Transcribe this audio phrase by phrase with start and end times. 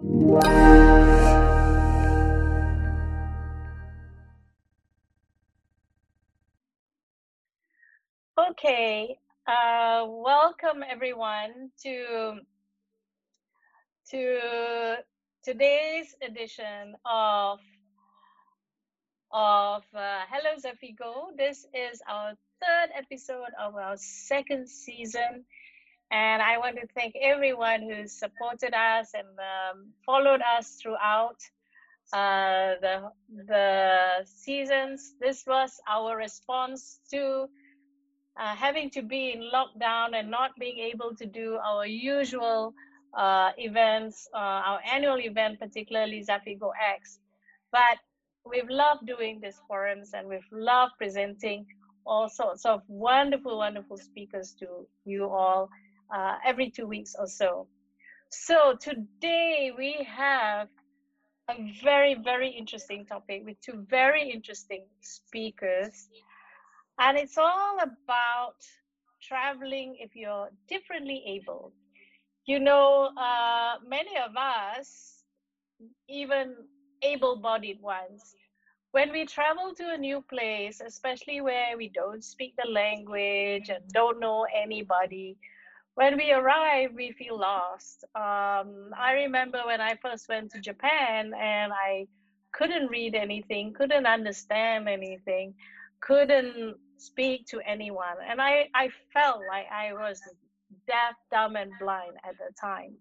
[0.00, 0.06] Okay,
[9.48, 12.38] uh, welcome everyone to
[14.10, 14.96] to
[15.42, 17.58] today's edition of
[19.32, 21.36] of uh, Hello Zafigo.
[21.36, 25.44] This is our third episode of our second season,
[26.10, 31.36] and I want to thank everyone who's supported us and um, followed us throughout
[32.12, 33.12] uh, the
[33.46, 35.14] the seasons.
[35.20, 37.48] This was our response to
[38.38, 42.72] uh, having to be in lockdown and not being able to do our usual
[43.14, 47.18] uh, events, uh, our annual event, particularly Zafigo X.
[47.70, 47.98] But
[48.48, 51.66] we've loved doing these forums and we've loved presenting
[52.06, 55.68] all sorts of wonderful, wonderful speakers to you all
[56.14, 57.68] uh, every two weeks or so.
[58.30, 60.68] So today we have
[61.48, 66.08] a very, very interesting topic with two very interesting speakers.
[66.98, 68.56] And it's all about
[69.22, 71.72] traveling if you're differently able.
[72.46, 75.22] You know, uh, many of us,
[76.08, 76.54] even
[77.02, 78.34] able bodied ones,
[78.92, 83.86] when we travel to a new place, especially where we don't speak the language and
[83.92, 85.36] don't know anybody,
[85.98, 88.04] when we arrive, we feel lost.
[88.14, 92.06] Um, I remember when I first went to Japan and I
[92.52, 95.54] couldn't read anything, couldn't understand anything,
[96.00, 98.14] couldn't speak to anyone.
[98.24, 100.20] And I, I felt like I was
[100.86, 102.94] deaf, dumb, and blind at the time.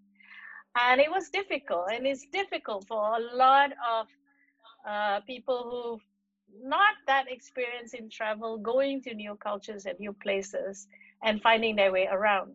[0.76, 1.92] And it was difficult.
[1.94, 4.08] And it's difficult for a lot of
[4.90, 10.88] uh, people who not that experienced in travel, going to new cultures and new places
[11.24, 12.54] and finding their way around.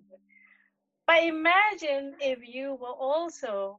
[1.13, 3.79] But imagine if you were also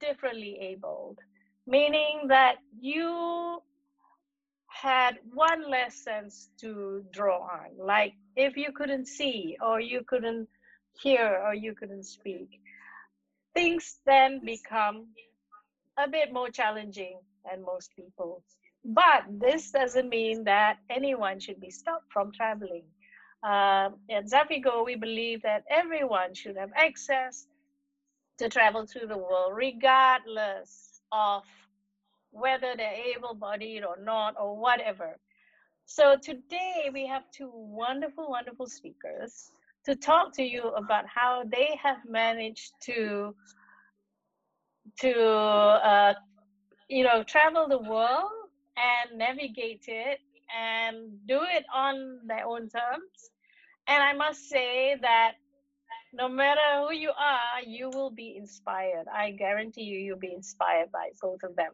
[0.00, 1.16] differently abled,
[1.64, 3.62] meaning that you
[4.66, 7.78] had one less sense to draw on.
[7.78, 10.48] Like if you couldn't see, or you couldn't
[11.00, 12.48] hear, or you couldn't speak,
[13.54, 15.06] things then become
[15.96, 18.42] a bit more challenging than most people.
[18.84, 22.86] But this doesn't mean that anyone should be stopped from traveling.
[23.42, 27.46] Um, at Zafigo, we believe that everyone should have access
[28.38, 31.42] to travel through the world, regardless of
[32.30, 35.18] whether they're able bodied or not or whatever.
[35.86, 39.50] So today we have two wonderful, wonderful speakers
[39.84, 43.34] to talk to you about how they have managed to
[45.00, 46.14] to uh,
[46.88, 48.30] you know travel the world
[48.76, 50.18] and navigate it
[50.56, 53.30] and do it on their own terms.
[53.86, 55.32] And I must say that
[56.12, 59.06] no matter who you are, you will be inspired.
[59.12, 61.72] I guarantee you, you'll be inspired by both of them.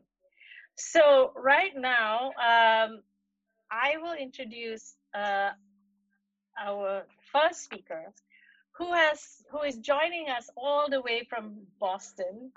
[0.76, 3.02] So right now, um,
[3.70, 5.50] I will introduce uh,
[6.60, 8.12] our first speaker,
[8.72, 12.52] who has who is joining us all the way from Boston,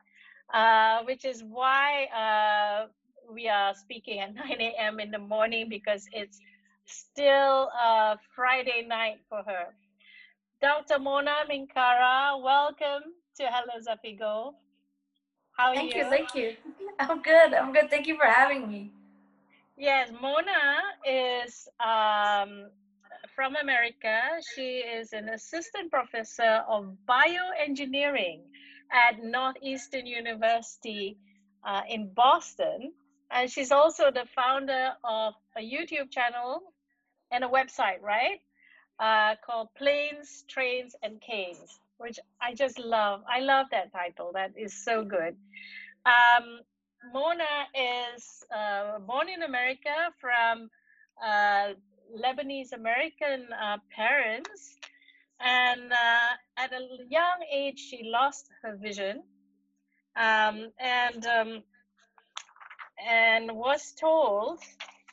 [0.54, 2.88] uh, which is why uh,
[3.34, 5.00] we are speaking at 9 a.m.
[5.00, 6.40] in the morning because it's
[6.86, 9.74] still uh, Friday night for her.
[10.62, 11.00] Dr.
[11.00, 14.54] Mona Minkara, welcome to Hello Zafigo.
[15.58, 16.04] How thank you?
[16.04, 16.56] Thank you?
[16.64, 16.90] Thank you.
[17.00, 17.54] I'm good.
[17.54, 17.90] I'm good.
[17.90, 18.92] Thank you for having me.
[19.78, 22.70] Yes, Mona is um,
[23.36, 24.20] from America.
[24.56, 28.42] She is an assistant professor of bioengineering
[28.92, 31.18] at Northeastern University
[31.66, 32.94] uh, in Boston.
[33.34, 36.62] And she's also the founder of a YouTube channel
[37.32, 38.40] and a website, right?
[39.00, 43.22] Uh, called Planes, Trains, and Canes which I just love.
[43.32, 44.32] I love that title.
[44.34, 45.36] That is so good.
[46.06, 46.60] Um,
[47.14, 50.70] Mona is uh, born in America from
[51.24, 51.74] uh,
[52.18, 54.76] Lebanese American uh, parents.
[55.40, 59.24] And uh, at a young age, she lost her vision
[60.16, 61.64] um, and, um,
[63.08, 64.60] and was told,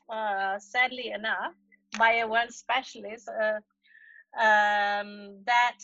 [0.08, 1.54] uh, sadly enough,
[1.98, 3.60] by a one specialist uh,
[4.38, 5.78] um, that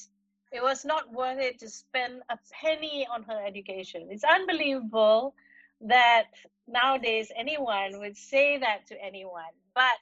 [0.53, 4.09] it was not worth it to spend a penny on her education.
[4.11, 5.35] It's unbelievable
[5.81, 6.29] that
[6.69, 9.55] nowadays anyone would say that to anyone.
[9.75, 9.99] But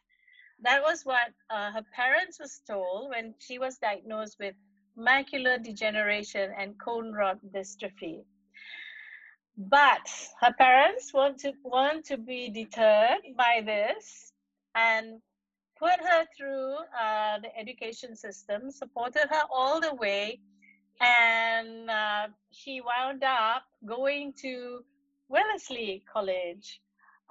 [0.63, 4.55] that was what uh, her parents was told when she was diagnosed with
[4.99, 8.25] macular degeneration and cone rod dystrophy.
[9.57, 10.09] But
[10.41, 14.33] her parents want to want to be deterred by this
[14.75, 15.21] and
[15.79, 20.41] put her through uh, the education system, supported her all the way,
[21.01, 24.85] and uh, she wound up going to
[25.29, 26.81] Wellesley College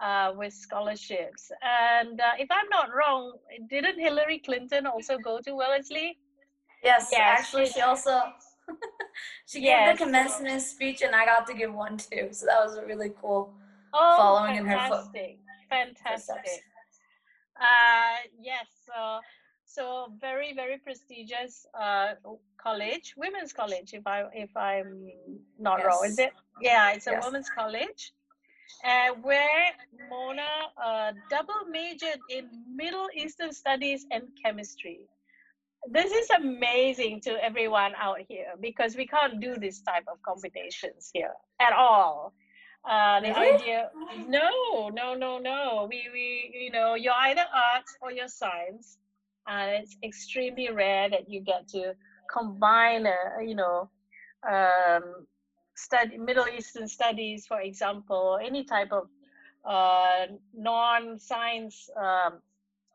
[0.02, 1.52] uh, with scholarships.
[1.62, 3.34] And uh, if I'm not wrong,
[3.70, 6.18] didn't Hillary Clinton also go to Wellesley?
[6.84, 7.40] Yes, yes.
[7.40, 8.22] actually, she also
[9.46, 12.30] she gave the commencement speech, and I got to give one too.
[12.32, 13.54] So that was a really cool.
[13.94, 15.22] Oh, following fantastic.
[15.22, 15.96] in her foot.
[16.04, 16.64] Fantastic.
[17.60, 18.68] Uh, yes.
[18.86, 19.20] So,
[19.66, 22.14] so very very prestigious uh,
[22.58, 23.94] college, women's college.
[23.94, 25.12] If I if I'm
[25.60, 25.86] not yes.
[25.86, 26.34] wrong, is it?
[26.62, 27.26] Yeah, it's a yes.
[27.26, 28.14] women's college.
[28.86, 29.72] Uh, where
[30.10, 30.48] Mona
[30.82, 35.02] uh, double majored in Middle Eastern studies and chemistry
[35.90, 41.10] this is amazing to everyone out here because we can't do this type of competitions
[41.14, 42.34] here at all.
[42.90, 43.56] Uh, the really?
[43.56, 43.90] idea,
[44.28, 45.88] no, no, no, no.
[45.90, 48.98] We, we, you know, you're either arts or you're science,
[49.48, 51.94] and it's extremely rare that you get to
[52.32, 53.90] combine, a, you know,
[54.50, 55.28] um,
[55.76, 59.08] study Middle Eastern studies, for example, any type of
[59.64, 60.26] uh,
[60.56, 62.40] non-science um,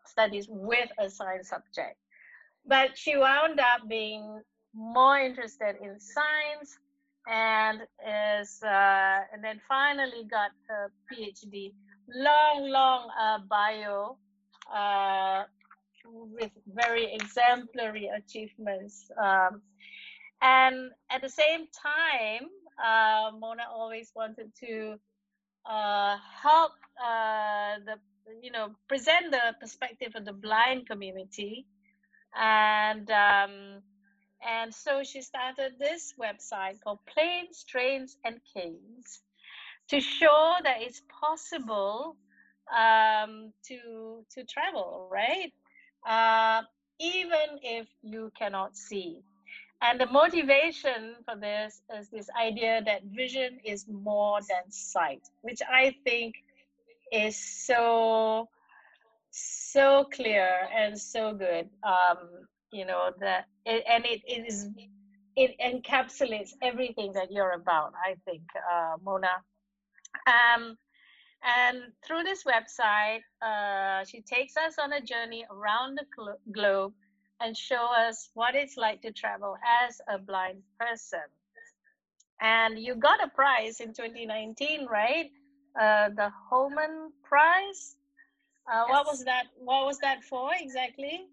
[0.05, 1.97] studies with a science subject
[2.67, 4.41] but she wound up being
[4.75, 6.79] more interested in science
[7.29, 11.73] and is uh, and then finally got her PhD.
[12.09, 14.17] Long, long uh, bio
[14.73, 15.43] uh,
[16.05, 19.11] with very exemplary achievements.
[19.21, 19.63] Um,
[20.41, 22.49] and at the same time,
[22.79, 24.97] uh, Mona always wanted to
[25.69, 26.73] uh, help
[27.05, 27.97] uh, the
[28.41, 31.67] you know present the perspective of the blind community
[32.39, 33.83] and um,
[34.47, 39.23] and so she started this website called Planes, Trains, and Canes
[39.89, 42.17] to show that it's possible
[42.77, 45.53] um, to to travel, right?
[46.07, 46.63] Uh,
[47.01, 49.23] even if you cannot see.
[49.83, 55.61] And the motivation for this is this idea that vision is more than sight, which
[55.71, 56.35] I think
[57.13, 58.49] is so
[59.31, 61.69] so clear and so good.
[61.83, 64.69] Um, you know that, and it, it is
[65.37, 67.93] it encapsulates everything that you're about.
[68.05, 69.43] I think, uh, Mona.
[70.27, 70.77] Um,
[71.45, 76.95] and through this website, uh, she takes us on a journey around the glo- globe
[77.41, 79.57] and show us what it's like to travel
[79.87, 81.21] as a blind person.
[82.41, 85.31] And you got a prize in 2019, right?
[85.79, 87.96] Uh, the Holman Prize.
[88.69, 88.91] Uh, yes.
[88.91, 89.45] What was that?
[89.59, 91.27] What was that for exactly?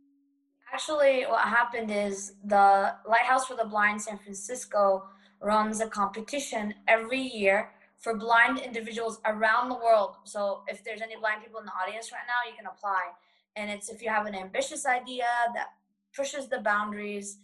[0.72, 5.04] Actually, what happened is the Lighthouse for the Blind San Francisco
[5.40, 10.16] runs a competition every year for blind individuals around the world.
[10.24, 13.12] So if there's any blind people in the audience right now, you can apply.
[13.56, 15.68] And it's if you have an ambitious idea that
[16.16, 17.38] pushes the boundaries,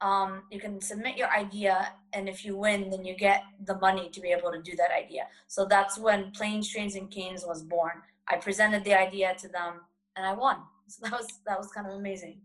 [0.00, 4.08] um, you can submit your idea, and if you win, then you get the money
[4.10, 5.26] to be able to do that idea.
[5.46, 8.02] So that's when Planes, Trains, and Canes was born.
[8.28, 9.80] I presented the idea to them
[10.16, 10.58] and I won.
[10.88, 12.40] So that was that was kind of amazing.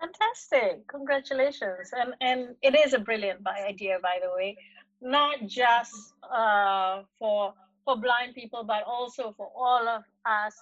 [0.00, 0.86] Fantastic!
[0.88, 1.92] Congratulations!
[1.96, 4.56] And and it is a brilliant idea, by the way,
[5.00, 10.56] not just uh, for for blind people, but also for all of us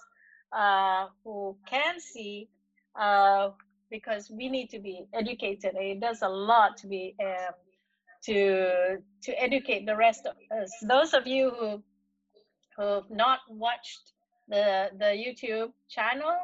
[0.51, 2.47] uh, who can see,
[2.95, 3.49] uh,
[3.89, 5.75] because we need to be educated.
[5.75, 7.53] It does a lot to be um,
[8.25, 10.71] to to educate the rest of us.
[10.81, 11.83] Those of you who
[12.77, 14.12] who've not watched
[14.47, 16.35] the the YouTube channel.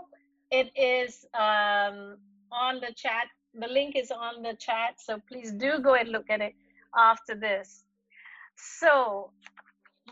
[0.51, 2.17] It is um,
[2.51, 3.27] on the chat.
[3.53, 6.53] The link is on the chat, so please do go and look at it
[6.95, 7.83] after this.
[8.55, 9.31] So,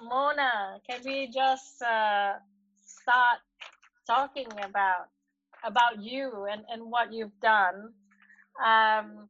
[0.01, 2.34] Mona, can we just uh,
[2.86, 3.39] start
[4.06, 5.10] talking about
[5.63, 7.94] about you and, and what you've done?
[8.63, 9.29] Um,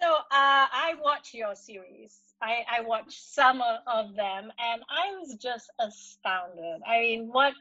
[0.00, 5.36] so uh, I watch your series I, I watched some of them and I was
[5.40, 6.82] just astounded.
[6.86, 7.54] I mean, what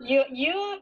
[0.00, 0.78] you you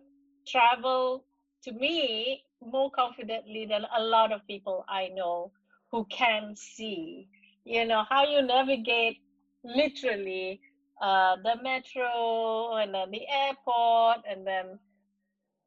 [0.47, 1.25] travel
[1.65, 5.53] to me more confidently than a lot of people I know
[5.91, 7.29] who can see.
[7.65, 9.19] You know how you navigate
[9.63, 10.61] literally
[11.01, 14.79] uh, the metro and then the airport and then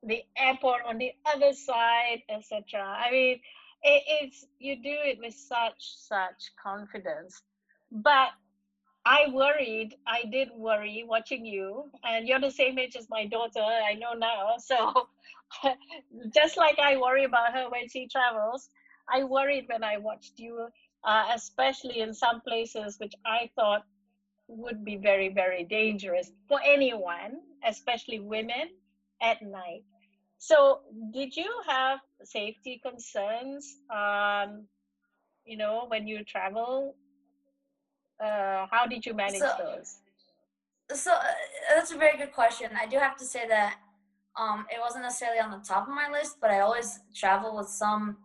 [0.03, 2.81] the airport on the other side, etc.
[2.81, 3.39] I mean,
[3.83, 7.41] it, it's you do it with such such confidence
[7.91, 8.29] but
[9.05, 13.61] I worried, I did worry watching you, and you're the same age as my daughter,
[13.61, 14.55] I know now.
[14.59, 15.07] So,
[16.35, 18.69] just like I worry about her when she travels,
[19.09, 20.67] I worried when I watched you,
[21.05, 23.83] uh, especially in some places which I thought
[24.47, 28.69] would be very, very dangerous for anyone, especially women
[29.21, 29.83] at night.
[30.39, 34.67] So, did you have safety concerns, um,
[35.45, 36.95] you know, when you travel
[38.19, 39.99] uh, how did you manage so, those?
[40.99, 41.21] So uh,
[41.75, 42.71] that's a very good question.
[42.79, 43.75] I do have to say that
[44.35, 47.67] um, it wasn't necessarily on the top of my list, but I always travel with
[47.67, 48.17] some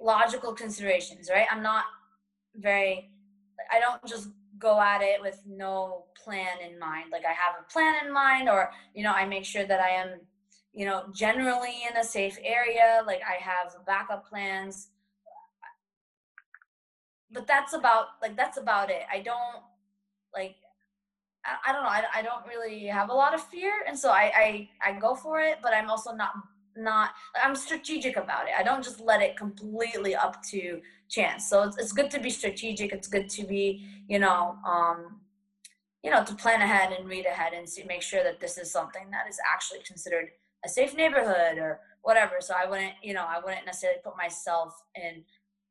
[0.00, 1.46] logical considerations, right?
[1.50, 1.84] I'm not
[2.54, 3.10] very,
[3.70, 4.28] I don't just
[4.58, 7.06] go at it with no plan in mind.
[7.12, 9.90] Like I have a plan in mind, or, you know, I make sure that I
[9.90, 10.20] am,
[10.72, 13.02] you know, generally in a safe area.
[13.06, 14.88] Like I have backup plans.
[17.30, 19.02] But that's about, like, that's about it.
[19.12, 19.62] I don't,
[20.32, 20.54] like,
[21.66, 21.88] I, don't know.
[21.88, 23.72] I, I don't really have a lot of fear.
[23.86, 26.32] And so I, I, I go for it, but I'm also not
[26.78, 27.10] not
[27.42, 31.76] i'm strategic about it i don't just let it completely up to chance so it's,
[31.76, 35.20] it's good to be strategic it's good to be you know um
[36.02, 38.70] you know to plan ahead and read ahead and see, make sure that this is
[38.70, 40.30] something that is actually considered
[40.64, 44.74] a safe neighborhood or whatever so i wouldn't you know i wouldn't necessarily put myself
[44.94, 45.24] in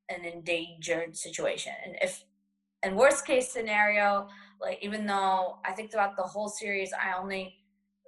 [0.09, 2.23] an endangered situation and if
[2.83, 4.27] in worst case scenario
[4.61, 7.55] like even though i think throughout the whole series i only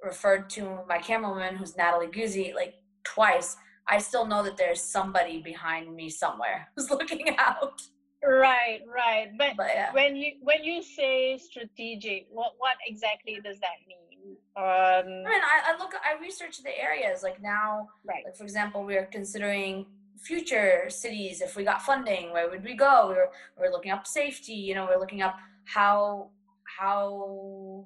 [0.04, 3.58] referred to my cameraman who's natalie guzzi like twice,
[3.88, 7.82] I still know that there's somebody behind me somewhere who's looking out.
[8.24, 9.30] Right, right.
[9.38, 9.94] But, but yeah.
[9.94, 14.36] when you when you say strategic, what what exactly does that mean?
[14.58, 17.24] Um, I mean, I, I look, I research the areas.
[17.24, 18.24] Like now, right.
[18.26, 19.86] Like for example, we are considering
[20.18, 21.40] future cities.
[21.40, 23.08] If we got funding, where would we go?
[23.08, 24.54] We were we are looking up safety.
[24.54, 26.30] You know, we're looking up how
[26.66, 27.86] how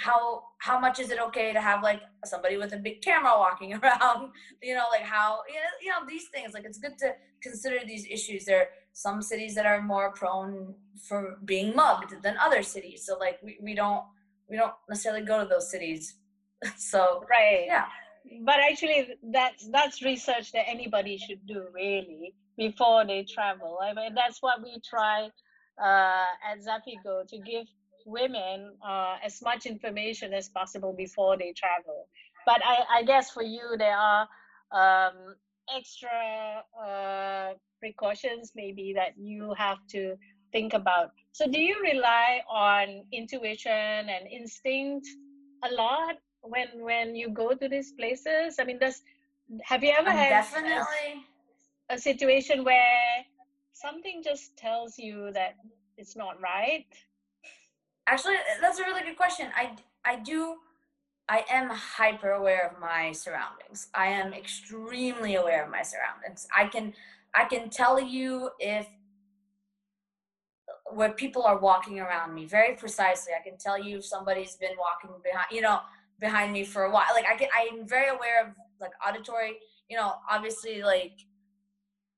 [0.00, 3.74] how how much is it okay to have like somebody with a big camera walking
[3.82, 4.30] around
[4.62, 5.40] you know like how
[5.82, 9.54] you know these things like it's good to consider these issues there are some cities
[9.54, 10.74] that are more prone
[11.06, 13.06] for being mugged than other cities.
[13.06, 14.04] So like we, we don't
[14.48, 16.16] we don't necessarily go to those cities.
[16.76, 17.64] So right.
[17.66, 17.86] yeah.
[18.44, 23.78] But actually that's that's research that anybody should do really before they travel.
[23.82, 25.30] I mean that's what we try
[25.82, 27.66] uh, at Zafigo to give
[28.06, 32.08] women uh, as much information as possible before they travel.
[32.46, 34.28] But I, I guess for you, there are
[34.72, 35.36] um,
[35.76, 40.16] extra uh, precautions maybe that you have to
[40.52, 41.10] think about.
[41.32, 45.08] So, do you rely on intuition and instinct
[45.64, 48.56] a lot when when you go to these places?
[48.60, 49.00] I mean, does
[49.62, 51.24] have you ever um, had definitely
[51.90, 53.24] a, a situation where
[53.72, 55.54] something just tells you that
[55.96, 56.86] it's not right?
[58.06, 59.48] Actually, that's a really good question.
[59.54, 60.56] I I do
[61.30, 63.86] I am hyper aware of my surroundings.
[63.94, 66.48] I am extremely aware of my surroundings.
[66.54, 66.92] I can
[67.32, 68.88] I can tell you if
[70.92, 73.32] where people are walking around me very precisely.
[73.32, 75.78] I can tell you if somebody's been walking behind, you know,
[76.18, 77.14] behind me for a while.
[77.14, 78.48] Like I can I'm very aware of
[78.80, 79.52] like auditory,
[79.88, 81.12] you know, obviously like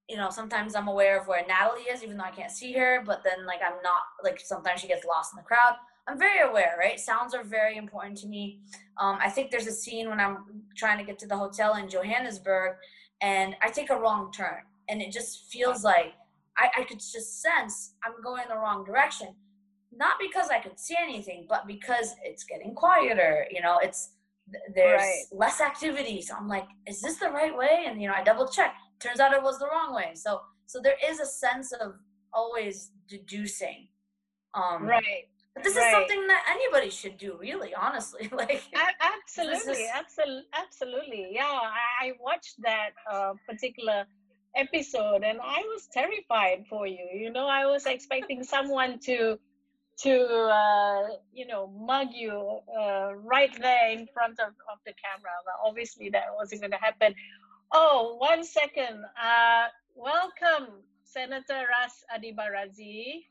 [0.09, 3.02] you know, sometimes I'm aware of where Natalie is, even though I can't see her,
[3.04, 5.76] but then like I'm not like sometimes she gets lost in the crowd.
[6.09, 6.99] I'm very aware, right?
[6.99, 8.61] Sounds are very important to me.
[9.00, 10.38] Um, I think there's a scene when I'm
[10.76, 12.76] trying to get to the hotel in Johannesburg
[13.21, 16.14] and I take a wrong turn and it just feels like
[16.59, 19.35] I, I could just sense I'm going the wrong direction.
[19.94, 24.11] Not because I could see anything, but because it's getting quieter, you know, it's
[24.75, 25.23] there's right.
[25.30, 26.21] less activity.
[26.21, 27.85] So I'm like, is this the right way?
[27.87, 30.80] And you know, I double check turns out it was the wrong way so so
[30.80, 31.94] there is a sense of
[32.32, 33.88] always deducing
[34.54, 35.87] um right but this right.
[35.87, 38.62] is something that anybody should do really honestly like
[39.00, 44.04] absolutely absolutely absolutely yeah I, I watched that uh, particular
[44.54, 49.38] episode and i was terrified for you you know i was expecting someone to
[49.99, 55.32] to uh, you know mug you uh, right there in front of, of the camera
[55.44, 57.14] but obviously that wasn't going to happen
[57.75, 59.02] Oh, one second.
[59.16, 63.25] Uh, welcome, Senator Ras Adiba Radzi.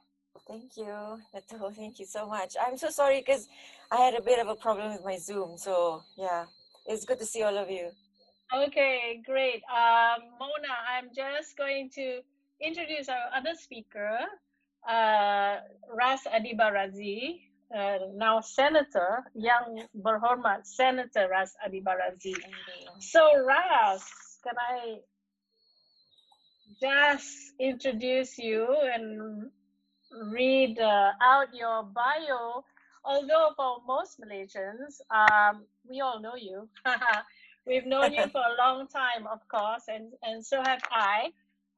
[0.47, 1.69] Thank you, Nato.
[1.71, 2.55] Thank you so much.
[2.59, 3.47] I'm so sorry because
[3.91, 5.57] I had a bit of a problem with my Zoom.
[5.57, 6.45] So yeah,
[6.85, 7.89] it's good to see all of you.
[8.53, 9.63] Okay, great.
[9.71, 12.19] Um, Mona, I'm just going to
[12.61, 14.19] introduce our other speaker,
[14.87, 15.57] uh,
[15.95, 22.35] Ras Adiba Radzi uh, now Senator, Yang Berhormat Senator Ras Adiba Radzi.
[22.99, 24.03] So Ras,
[24.43, 24.97] can I
[26.81, 29.49] just introduce you and
[30.11, 32.63] read uh, out your bio?
[33.03, 36.67] Although for most Malaysians, um, we all know you.
[37.67, 41.31] We've known you for a long time, of course, and, and so have I.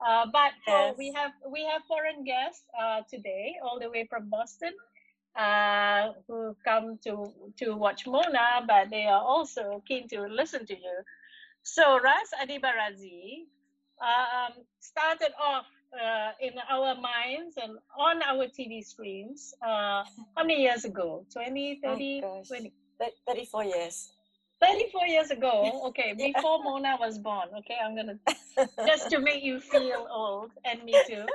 [0.05, 0.95] Uh, but yes.
[0.97, 4.73] we have we have foreign guests uh, today, all the way from Boston
[5.35, 10.73] uh, who come to to watch Mona, but they are also keen to listen to
[10.73, 10.97] you.
[11.63, 13.47] So Ras Adiba Radzi
[14.01, 19.53] um, started off uh, in our minds and on our TV screens.
[19.61, 20.03] Uh,
[20.35, 21.25] how many years ago?
[21.31, 22.71] 20, 30, oh, 20?
[23.27, 24.11] 34 years.
[24.61, 25.81] 34 years ago.
[25.93, 27.49] Okay, before Mona was born.
[27.59, 28.17] Okay, I'm gonna
[28.87, 31.25] just to make you feel old and me too.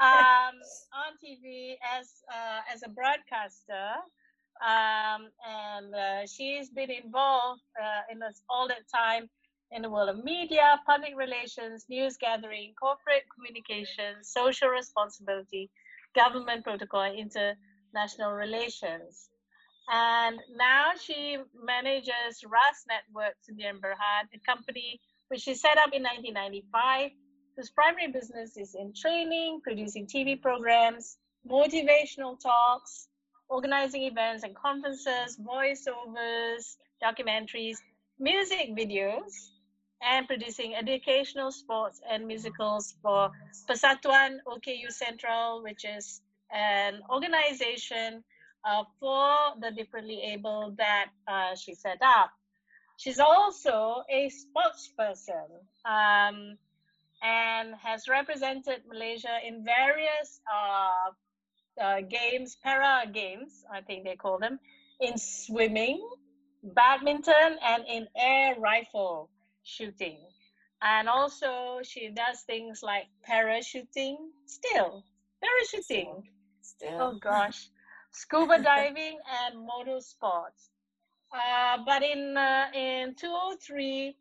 [0.00, 0.54] Um,
[0.94, 3.98] on TV as uh, as a broadcaster,
[4.62, 9.28] um, and uh, she's been involved uh, in this all that time
[9.70, 15.70] in the world of media, public relations, news gathering, corporate communications, social responsibility,
[16.14, 19.28] government protocol, international relations.
[19.90, 26.02] And now she manages RAS Networks in Berhad, a company which she set up in
[26.02, 27.10] 1995,
[27.56, 33.08] whose primary business is in training, producing TV programs, motivational talks,
[33.48, 37.78] organizing events and conferences, voiceovers, documentaries,
[38.18, 39.32] music videos,
[40.02, 43.30] and producing educational sports and musicals for
[43.68, 46.20] Persatuan OKU Sentral, which is
[46.52, 48.22] an organization
[48.64, 52.30] uh, for the differently able that uh, she set up.
[52.96, 55.48] She's also a spokesperson
[55.84, 56.56] um,
[57.22, 61.10] and has represented Malaysia in various uh,
[61.80, 64.58] uh, games, para games, I think they call them,
[65.00, 66.02] in swimming,
[66.62, 69.30] badminton, and in air rifle
[69.62, 70.18] shooting.
[70.82, 75.04] And also, she does things like parachuting, still,
[75.42, 76.22] parachuting.
[76.62, 77.00] Still.
[77.00, 77.68] Oh gosh,
[78.12, 80.70] scuba diving and motorsports.
[81.32, 84.16] Uh, but in uh, in 203,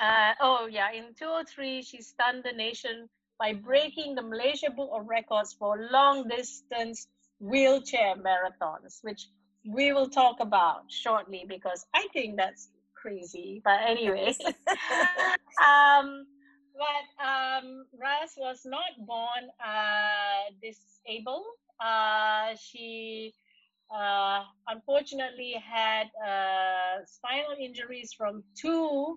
[0.00, 5.06] uh, oh yeah, in 203, she stunned the nation by breaking the Malaysia Book of
[5.06, 7.06] Records for long distance
[7.40, 9.28] wheelchair marathons, which
[9.66, 12.68] we will talk about shortly because I think that's
[13.00, 13.60] crazy.
[13.64, 14.34] But anyway,
[15.66, 16.26] um,
[16.74, 21.44] but um, Ras was not born uh, disabled.
[21.80, 23.32] Uh, she
[23.94, 29.16] uh, unfortunately had uh, spinal injuries from two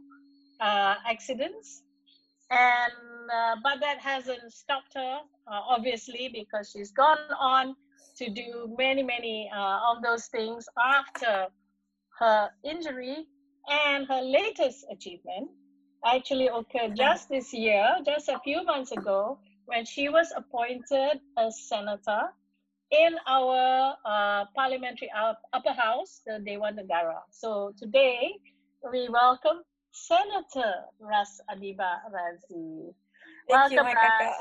[0.60, 1.84] uh, accidents
[2.52, 2.92] and
[3.34, 7.76] uh, but that hasn't stopped her uh, obviously because she's gone on
[8.18, 11.48] to do many many uh, of those things after
[12.20, 13.26] her injury
[13.72, 15.50] and her latest achievement
[16.06, 21.52] actually occurred just this year just a few months ago when she was appointed a
[21.52, 22.22] senator
[22.92, 25.10] in our uh, parliamentary
[25.54, 28.34] upper house the dewan negara so today
[28.92, 32.94] we welcome Senator Ras Adiba Radzi.
[33.50, 34.34] Thank you, my kakak.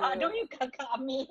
[0.00, 1.28] Uh, don't you kakak me?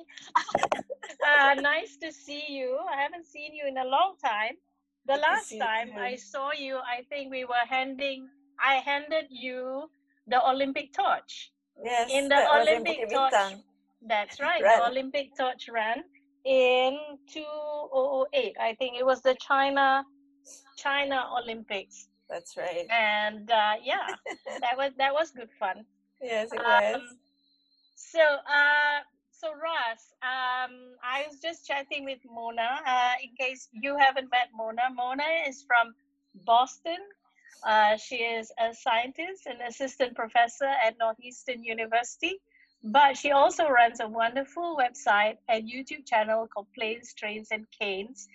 [1.25, 2.77] uh, nice to see you.
[2.85, 4.61] I haven't seen you in a long time.
[5.05, 5.99] The last see time you.
[5.99, 8.29] I saw you, I think we were handing,
[8.63, 9.89] I handed you
[10.27, 11.51] the Olympic torch.
[11.83, 13.33] Yes, in the was Olympic torch.
[13.33, 13.63] Bintang.
[14.07, 14.79] That's right, Run.
[14.79, 16.03] the Olympic torch ran
[16.45, 16.97] in
[17.31, 18.55] 2008.
[18.59, 20.03] I think it was the China
[20.77, 22.07] China Olympics.
[22.29, 22.85] That's right.
[22.89, 24.07] And uh, yeah,
[24.61, 25.85] that was that was good fun.
[26.21, 26.95] Yes, it was.
[26.95, 27.01] Um,
[27.95, 28.99] so, uh,
[29.43, 32.79] so Ras, um, I was just chatting with Mona.
[32.87, 35.93] Uh, in case you haven't met Mona, Mona is from
[36.45, 36.99] Boston.
[37.67, 42.39] Uh, she is a scientist and assistant professor at Northeastern University.
[42.85, 48.27] But she also runs a wonderful website and YouTube channel called Planes, Trains, and Canes,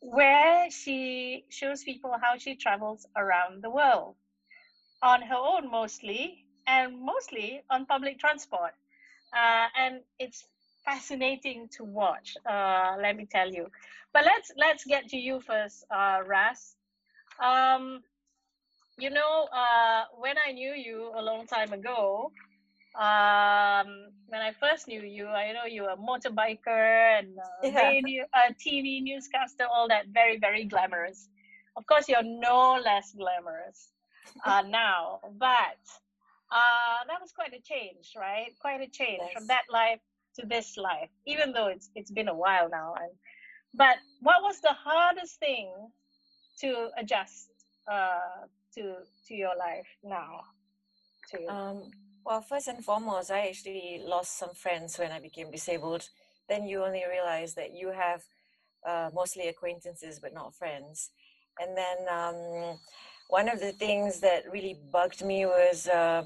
[0.00, 4.14] where she shows people how she travels around the world
[5.02, 8.72] on her own mostly and mostly on public transport
[9.36, 10.44] uh, and it's
[10.84, 13.66] fascinating to watch uh, let me tell you.
[14.12, 16.76] But let's let's get to you first uh, ras.
[17.42, 18.02] Um,
[18.98, 22.32] you know uh, when i knew you a long time ago
[22.98, 23.88] um,
[24.26, 27.82] when i first knew you i know you were a motorbiker and uh, Yeah.
[27.82, 31.28] radio uh, tv newscaster all that very very glamorous.
[31.76, 33.92] Of course you're no less glamorous
[34.44, 35.78] uh, now but
[36.50, 38.52] uh, that was quite a change, right?
[38.60, 40.00] Quite a change from that life
[40.38, 42.94] to this life, even though it's it's been a while now.
[43.00, 43.12] And
[43.74, 45.70] but what was the hardest thing
[46.60, 47.50] to adjust
[47.90, 48.96] uh, to
[49.28, 50.44] to your life now?
[51.30, 51.90] To Um,
[52.24, 56.08] well, first and foremost, I actually lost some friends when I became disabled.
[56.48, 58.22] Then you only realize that you have
[58.86, 61.10] uh, mostly acquaintances but not friends.
[61.60, 62.78] And then um,
[63.28, 66.24] one of the things that really bugged me was, uh,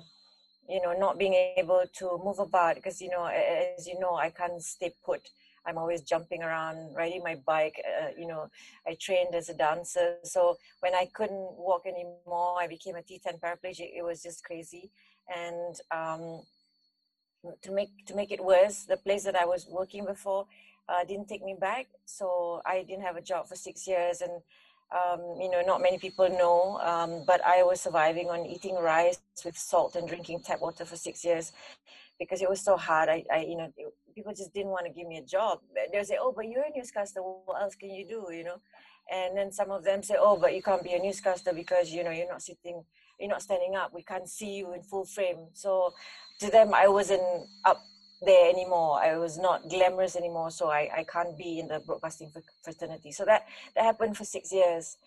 [0.69, 4.31] you know, not being able to move about because, you know, as you know, I
[4.31, 5.21] can't stay put.
[5.67, 7.81] I'm always jumping around, riding my bike.
[8.03, 8.49] Uh, you know,
[8.87, 10.17] I trained as a dancer.
[10.25, 13.91] So when I couldn't walk anymore, I became a T10 paraplegic.
[13.97, 14.91] It was just crazy
[15.29, 16.43] and um,
[17.63, 20.47] to make to make it worse, the place that I was working before
[20.89, 24.33] uh, didn't take me back, so I didn't have a job for six years, and
[24.95, 29.21] um, you know, not many people know, um, but I was surviving on eating rice
[29.45, 31.53] with salt and drinking tap water for six years
[32.19, 33.09] because it was so hard.
[33.09, 33.73] I, I you know,
[34.15, 35.59] people just didn't want to give me a job.
[35.93, 37.21] They'll say, "Oh, but you're a newscaster.
[37.21, 38.57] What else can you do?" You know,
[39.13, 42.05] and then some of them say, "Oh, but you can't be a newscaster because you
[42.05, 42.85] know you're not sitting,
[43.19, 43.93] you're not standing up.
[43.93, 45.93] We can't see you in full frame." So,
[46.41, 47.23] to them, I wasn't
[47.65, 47.83] up
[48.23, 49.01] there anymore.
[49.03, 52.33] I was not glamorous anymore, so I, I can't be in the broadcasting
[52.65, 53.13] fraternity.
[53.13, 53.47] So that
[53.77, 54.99] that happened for six years,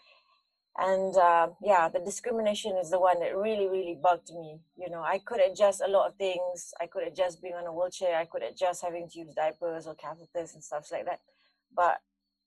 [0.77, 4.59] and uh, yeah, the discrimination is the one that really really bugged me.
[4.77, 6.73] You know, I could adjust a lot of things.
[6.81, 8.17] I could adjust being on a wheelchair.
[8.17, 11.21] I could adjust having to use diapers or catheters and stuff like that.
[11.75, 11.99] But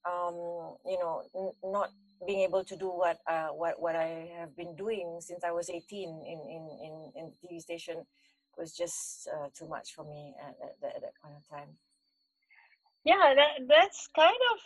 [0.06, 1.90] um, you know, n- not
[2.26, 5.70] being able to do what uh, what what I have been doing since I was
[5.70, 8.06] 18 in in in, in the TV station
[8.58, 11.68] was just uh, too much for me at, at, at, that point of time.
[13.04, 14.58] Yeah, that that's kind of,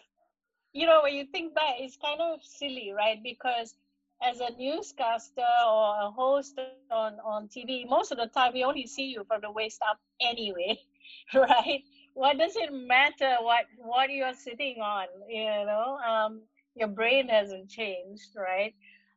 [0.72, 3.22] you know, when you think back, it's kind of silly, right?
[3.22, 3.74] Because
[4.22, 6.58] as a newscaster or a host
[6.90, 9.98] on, on TV, most of the time we only see you from the waist up
[10.20, 10.78] anyway,
[11.34, 11.82] right?
[12.14, 15.06] What does it matter what what you're sitting on?
[15.28, 16.42] You know, um,
[16.74, 18.74] your brain hasn't changed, right?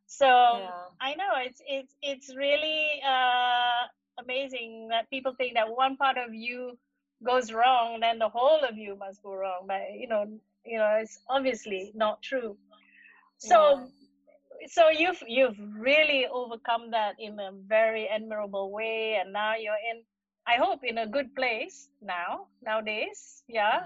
[0.08, 0.69] So yeah.
[0.99, 3.88] I know it's it's it's really uh,
[4.19, 6.77] amazing that people think that one part of you
[7.25, 9.65] goes wrong, then the whole of you must go wrong.
[9.67, 10.25] But you know,
[10.65, 12.58] you know, it's obviously not true.
[13.38, 13.80] So,
[14.62, 14.67] yeah.
[14.67, 20.03] so you've you've really overcome that in a very admirable way, and now you're in.
[20.47, 23.43] I hope in a good place now nowadays.
[23.47, 23.82] Yeah.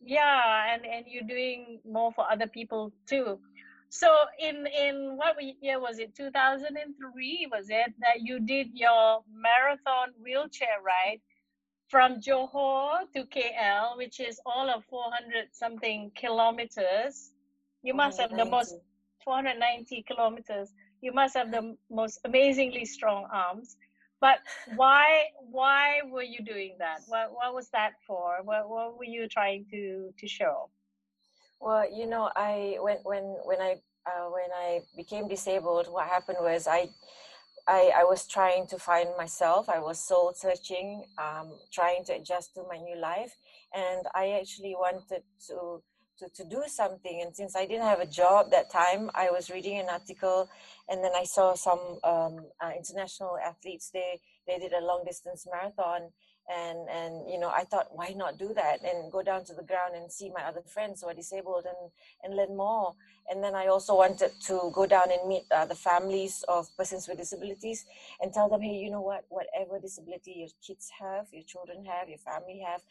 [0.00, 3.38] Yeah, and and you're doing more for other people too.
[3.90, 6.14] So in in what year was it?
[6.16, 11.20] 2003 was it that you did your marathon wheelchair ride
[11.88, 17.32] from Johor to KL, which is all of 400 something kilometers.
[17.82, 18.76] You must have the most
[19.24, 20.72] 490 kilometers.
[21.00, 23.76] You must have the most amazingly strong arms.
[24.20, 24.38] But
[24.76, 27.00] why why were you doing that?
[27.08, 28.38] What what was that for?
[28.44, 30.70] What what were you trying to to show?
[31.60, 36.38] Well, you know, I when when when I uh, when I became disabled, what happened
[36.40, 36.88] was I,
[37.68, 39.68] I I was trying to find myself.
[39.68, 43.34] I was soul searching, um, trying to adjust to my new life,
[43.74, 45.82] and I actually wanted to.
[46.20, 49.48] To, to do something and since i didn't have a job that time i was
[49.48, 50.50] reading an article
[50.86, 55.46] and then i saw some um, uh, international athletes they they did a long distance
[55.50, 56.10] marathon
[56.50, 59.62] and and you know i thought why not do that and go down to the
[59.62, 61.90] ground and see my other friends who are disabled and
[62.24, 62.94] and learn more?
[63.30, 67.06] And then i also wanted to go down and meet uh, the families of persons
[67.06, 67.84] with disabilities
[68.20, 69.24] and tell them hey you know what?
[69.28, 72.82] Whatever disability your kids have your children have your family have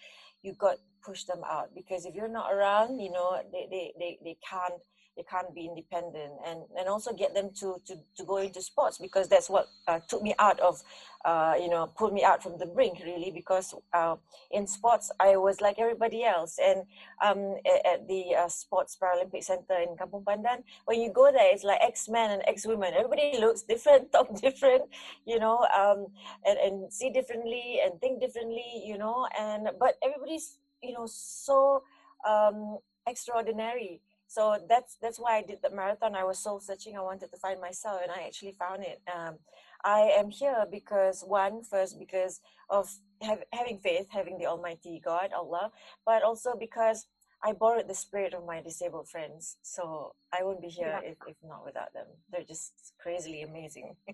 [0.42, 4.20] you got push them out because if you're not around you know they they they,
[4.24, 4.82] they can't
[5.20, 8.98] they can't be independent and and also get them to to, to go into sports
[8.98, 10.82] because that's what uh, took me out of
[11.26, 14.16] uh, you know pulled me out from the brink really because uh,
[14.52, 16.58] in sports i was like everybody else.
[16.64, 16.84] And
[17.22, 21.52] um, at, at the uh, sports paralympic center in kampong pandan when you go there
[21.52, 22.94] it's like x-men and x-women.
[22.96, 24.84] Everybody looks different talk different
[25.26, 26.08] you know um,
[26.48, 31.84] and, and see differently and think differently you know and but everybody's you know so
[32.24, 32.78] um,
[33.08, 34.00] extraordinary
[34.30, 36.16] so that's that's why i did the marathon.
[36.16, 39.02] I was soul searching i wanted to find myself and i actually found it.
[39.14, 39.36] Um,
[39.84, 42.40] i am here because one first because
[42.70, 42.90] of
[43.22, 45.72] have, having faith having the almighty god allah
[46.06, 47.08] but also because
[47.44, 49.58] i borrowed the spirit of my disabled friends.
[49.64, 51.10] So i wouldn't be here yeah.
[51.12, 52.08] if, if not without them.
[52.32, 53.96] They're just crazily amazing.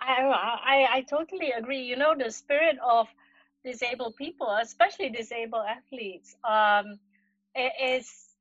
[0.00, 0.14] I,
[0.74, 1.82] I i totally agree.
[1.82, 3.08] You know the spirit of
[3.64, 6.98] disabled people especially disabled athletes um
[7.80, 8.31] is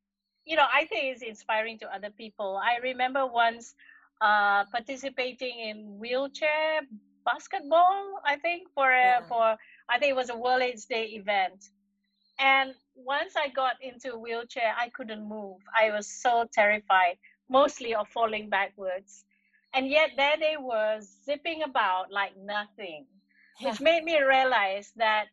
[0.45, 2.59] you know, I think it's inspiring to other people.
[2.63, 3.73] I remember once
[4.21, 6.81] uh, participating in wheelchair
[7.25, 8.21] basketball.
[8.25, 9.21] I think for a, yeah.
[9.21, 9.57] for
[9.89, 11.69] I think it was a World AIDS Day event,
[12.39, 15.57] and once I got into a wheelchair, I couldn't move.
[15.77, 17.17] I was so terrified,
[17.49, 19.25] mostly of falling backwards,
[19.73, 23.05] and yet there they were zipping about like nothing,
[23.61, 25.25] which made me realize that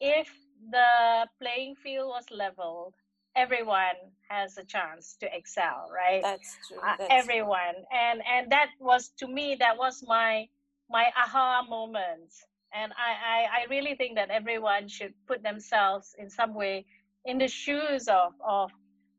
[0.00, 0.28] if
[0.70, 2.94] the playing field was leveled
[3.38, 3.98] everyone
[4.28, 6.22] has a chance to excel right?
[6.22, 7.98] That's true uh, everyone true.
[8.04, 10.46] and and that was to me that was my
[10.90, 12.32] my aha moment.
[12.74, 16.84] And I, I i really think that everyone should put themselves in some way
[17.24, 18.70] in the shoes of of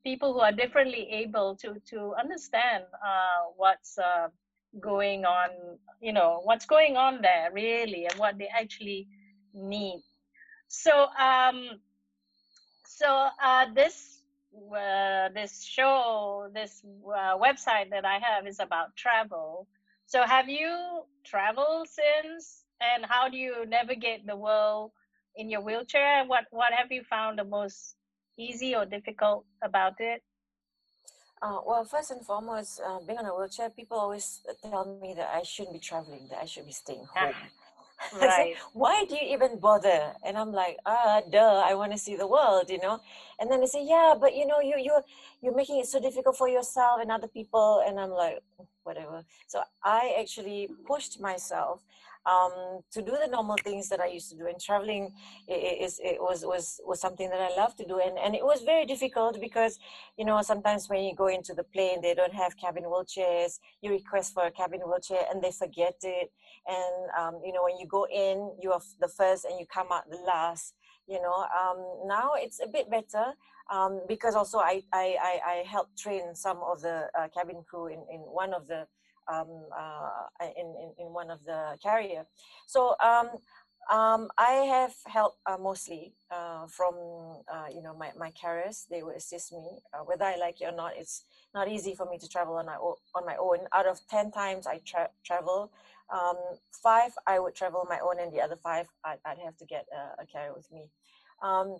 [0.04, 4.28] people who are differently able to to understand uh, what's uh,
[4.80, 5.50] going on
[6.02, 9.08] you know what's going on there really and what they actually
[9.54, 10.02] need.
[10.68, 11.80] So um
[12.90, 19.68] so uh this uh, this show this uh, website that i have is about travel.
[20.08, 22.66] So have you traveled since?
[22.82, 24.92] And how do you navigate the world
[25.36, 26.26] in your wheelchair?
[26.26, 27.96] What what have you found the most
[28.38, 30.24] easy or difficult about it?
[31.42, 35.30] Uh, well, first and foremost, uh, being on a wheelchair, people always tell me that
[35.34, 37.36] I shouldn't be traveling, that I should be staying home.
[38.22, 38.56] right.
[38.74, 40.14] Why do you even bother?
[40.26, 43.00] And I'm like, ah, duh, I want to see the world, you know.
[43.40, 45.00] And then they say, yeah, but you know, you you
[45.42, 47.84] you're making it so difficult for yourself and other people.
[47.86, 48.40] And I'm like,
[48.84, 49.24] whatever.
[49.48, 51.82] So I actually pushed myself
[52.30, 54.48] um, to do the normal things that I used to do.
[54.48, 55.14] And traveling
[55.48, 58.00] is it was was was something that I love to do.
[58.00, 59.80] And and it was very difficult because
[60.18, 63.60] you know sometimes when you go into the plane, they don't have cabin wheelchairs.
[63.82, 66.32] You request for a cabin wheelchair and they forget it.
[66.68, 69.88] And um, you know when you go in, you are the first and you come
[69.92, 70.76] out the last.
[71.08, 73.34] You know um, now it's a bit better.
[73.72, 77.86] Um, because also I, I, I, I helped train some of the uh, cabin crew
[77.86, 78.88] in, in one of the
[79.32, 82.26] um, uh, in, in, in one of the carrier.
[82.68, 83.30] So um,
[83.92, 86.94] um, I have help uh, mostly uh, from
[87.52, 88.86] uh, you know my, my carriers.
[88.90, 90.94] They will assist me uh, whether I like it or not.
[90.96, 92.96] It's not easy for me to travel on my own.
[93.16, 95.72] On my own, out of ten times I tra- travel,
[96.14, 96.38] um,
[96.84, 99.86] five I would travel my own, and the other five I'd, I'd have to get
[99.92, 100.90] a, a carrier with me.
[101.42, 101.78] Um,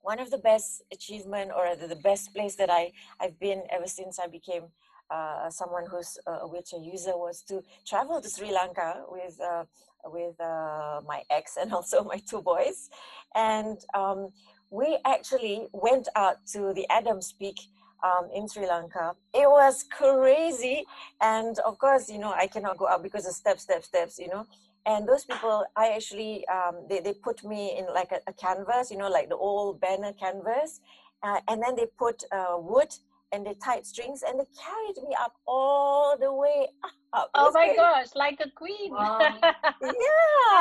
[0.00, 4.20] one of the best achievement or the best place that I I've been ever since
[4.20, 4.64] I became
[5.10, 9.64] uh, someone who's a wheelchair user was to travel to Sri Lanka with uh,
[10.04, 12.90] with uh, my ex and also my two boys,
[13.34, 14.30] and um,
[14.70, 17.58] we actually went out to the Adams Peak
[18.02, 19.14] um, in Sri Lanka.
[19.32, 20.84] It was crazy,
[21.20, 24.18] and of course, you know, I cannot go up because of steps, steps, steps.
[24.18, 24.46] You know,
[24.86, 28.90] and those people, I actually um, they they put me in like a, a, canvas,
[28.90, 30.80] you know, like the old banner canvas,
[31.22, 32.94] uh, and then they put uh, wood
[33.32, 36.68] and they tied strings and they carried me up all the way
[37.12, 37.30] up.
[37.34, 37.76] Oh my great.
[37.76, 38.92] gosh, like a queen.
[38.92, 39.18] Wow.
[39.20, 39.90] yeah.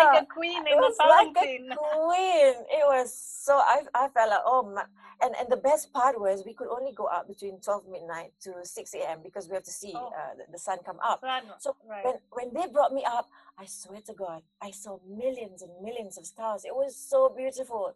[0.04, 1.70] Like a queen in the fountain.
[1.70, 2.54] Like a queen.
[2.70, 4.84] It was so I I felt like oh my
[5.22, 8.54] and and the best part was we could only go up between 12 midnight to
[8.64, 10.08] 6 a.m because we have to see oh.
[10.08, 12.04] uh, the, the, sun come up sun, so right.
[12.06, 16.18] when when they brought me up i swear to god i saw millions and millions
[16.18, 17.96] of stars it was so beautiful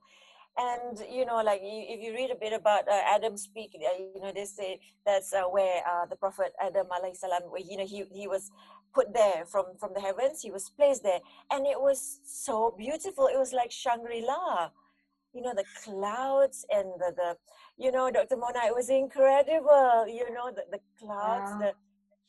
[0.68, 4.22] and you know like if you read a bit about uh, adam's peak uh, you
[4.22, 7.86] know they say that's uh, where uh, the prophet adam alayhi salam where you know
[7.86, 8.52] he, he was
[8.94, 10.42] put there from from the heavens.
[10.42, 11.20] He was placed there.
[11.52, 13.28] And it was so beautiful.
[13.28, 14.70] It was like shangri-la.
[15.34, 17.38] You know the clouds and the, the
[17.78, 20.08] you know dr mona it was incredible.
[20.08, 21.74] You know the, the clouds the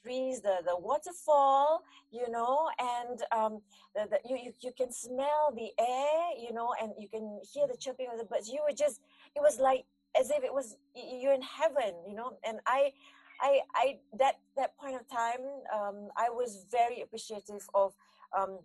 [0.03, 3.61] trees, the, the waterfall, you know, and um,
[3.95, 7.67] the, the, you, you, you can smell the air, you know, and you can hear
[7.67, 8.49] the chirping of the birds.
[8.49, 9.01] You were just,
[9.37, 9.85] it was like
[10.19, 12.93] as if it was, you're in heaven, you know, and I,
[13.41, 15.41] I, I, that, that point of time,
[15.75, 17.95] um, I was very appreciative of
[18.37, 18.59] um,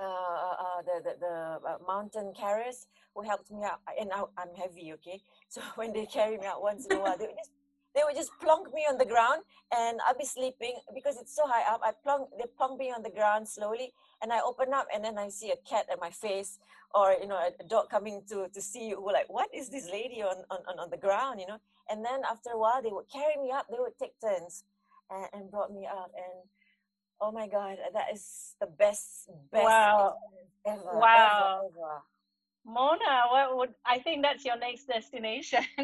[0.00, 3.80] uh, uh, uh the, the, the uh, mountain carriers who helped me out.
[4.00, 5.20] And I, I'm heavy, okay?
[5.48, 7.50] So when they carry me out once in a while, they would just
[7.94, 9.42] they would just plonk me on the ground
[9.76, 11.80] and I'll be sleeping because it's so high up.
[11.82, 15.18] I plonk, they plonk me on the ground slowly and I open up and then
[15.18, 16.58] I see a cat at my face
[16.94, 19.02] or, you know, a, dog coming to, to see you.
[19.04, 21.58] Like, what is this lady on, on, on the ground, you know?
[21.90, 23.66] And then after a while, they would carry me up.
[23.70, 24.64] They would take turns
[25.10, 26.12] and, and brought me up.
[26.14, 26.48] And
[27.20, 30.14] oh my God, that is the best, best wow.
[30.66, 30.80] ever.
[30.84, 31.70] Wow.
[31.74, 32.02] Ever, ever.
[32.64, 35.64] Mona, what would I think that's your next destination?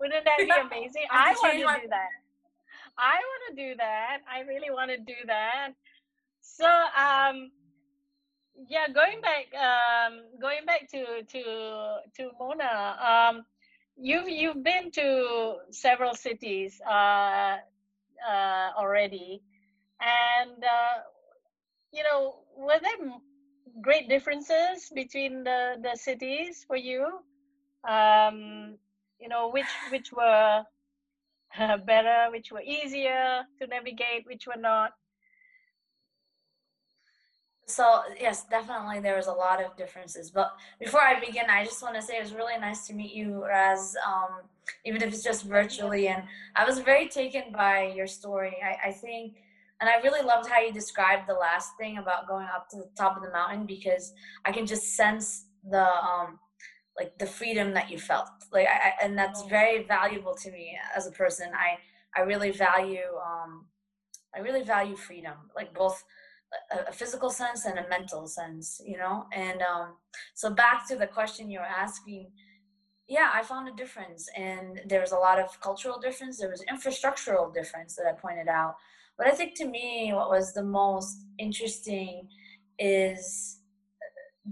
[0.00, 1.04] Wouldn't that be amazing?
[1.10, 2.08] I want to do that.
[2.96, 4.18] I want to do that.
[4.30, 5.70] I really want to do that.
[6.40, 7.50] So, um,
[8.68, 11.42] yeah, going back, um, going back to to
[12.16, 13.44] to Mona, um,
[13.96, 17.56] you've you've been to several cities uh,
[18.28, 19.42] uh, already,
[20.00, 21.02] and uh,
[21.92, 23.10] you know, were there
[23.80, 27.20] great differences between the the cities for you?
[27.88, 28.78] Um,
[29.20, 30.62] you know which which were
[31.86, 34.92] better which were easier to navigate which were not
[37.66, 41.82] so yes definitely there was a lot of differences but before i begin i just
[41.82, 44.42] want to say it was really nice to meet you Ras um,
[44.84, 46.24] even if it's just virtually and
[46.56, 49.36] i was very taken by your story I, I think
[49.80, 52.88] and i really loved how you described the last thing about going up to the
[52.96, 54.12] top of the mountain because
[54.44, 56.38] i can just sense the um,
[56.98, 61.06] like the freedom that you felt like I, and that's very valuable to me as
[61.06, 61.78] a person i
[62.18, 63.66] i really value um
[64.34, 66.02] I really value freedom, like both
[66.72, 69.26] a, a physical sense and a mental sense, you know.
[69.32, 69.94] And um,
[70.34, 72.30] so back to the question you were asking,
[73.06, 76.38] yeah, I found a difference, and there was a lot of cultural difference.
[76.38, 78.76] There was infrastructural difference that I pointed out.
[79.16, 82.28] But I think to me, what was the most interesting
[82.78, 83.60] is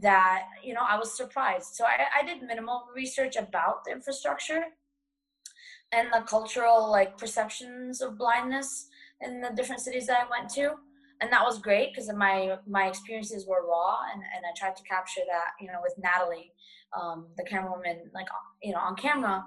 [0.01, 1.75] that you know I was surprised.
[1.75, 4.63] So I, I did minimal research about the infrastructure
[5.93, 8.89] and the cultural like perceptions of blindness
[9.21, 10.75] in the different cities that I went to.
[11.21, 14.83] And that was great because my my experiences were raw and, and I tried to
[14.83, 16.53] capture that, you know, with Natalie,
[16.99, 18.27] um, the camerawoman, like
[18.63, 19.45] you know, on camera.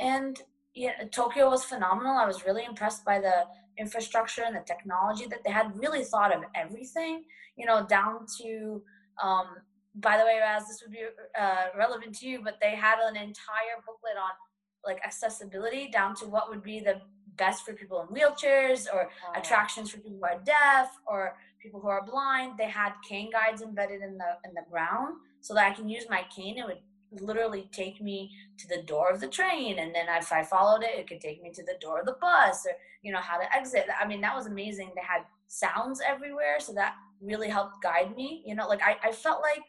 [0.00, 0.40] And
[0.74, 2.16] yeah, Tokyo was phenomenal.
[2.16, 3.44] I was really impressed by the
[3.78, 7.24] infrastructure and the technology that they had really thought of everything,
[7.56, 8.82] you know, down to
[9.22, 9.46] um,
[9.94, 11.04] by the way, Ras, this would be
[11.38, 14.30] uh, relevant to you, but they had an entire booklet on
[14.84, 17.00] like accessibility down to what would be the
[17.36, 19.38] best for people in wheelchairs or oh.
[19.38, 22.54] attractions for people who are deaf or people who are blind.
[22.58, 26.04] They had cane guides embedded in the in the ground so that I can use
[26.08, 26.58] my cane.
[26.58, 26.80] It would
[27.20, 30.98] literally take me to the door of the train and then if I followed it,
[30.98, 32.72] it could take me to the door of the bus or
[33.02, 33.86] you know how to exit.
[34.00, 34.92] I mean that was amazing.
[34.94, 38.42] They had sounds everywhere so that really helped guide me.
[38.46, 39.62] You know, like I, I felt like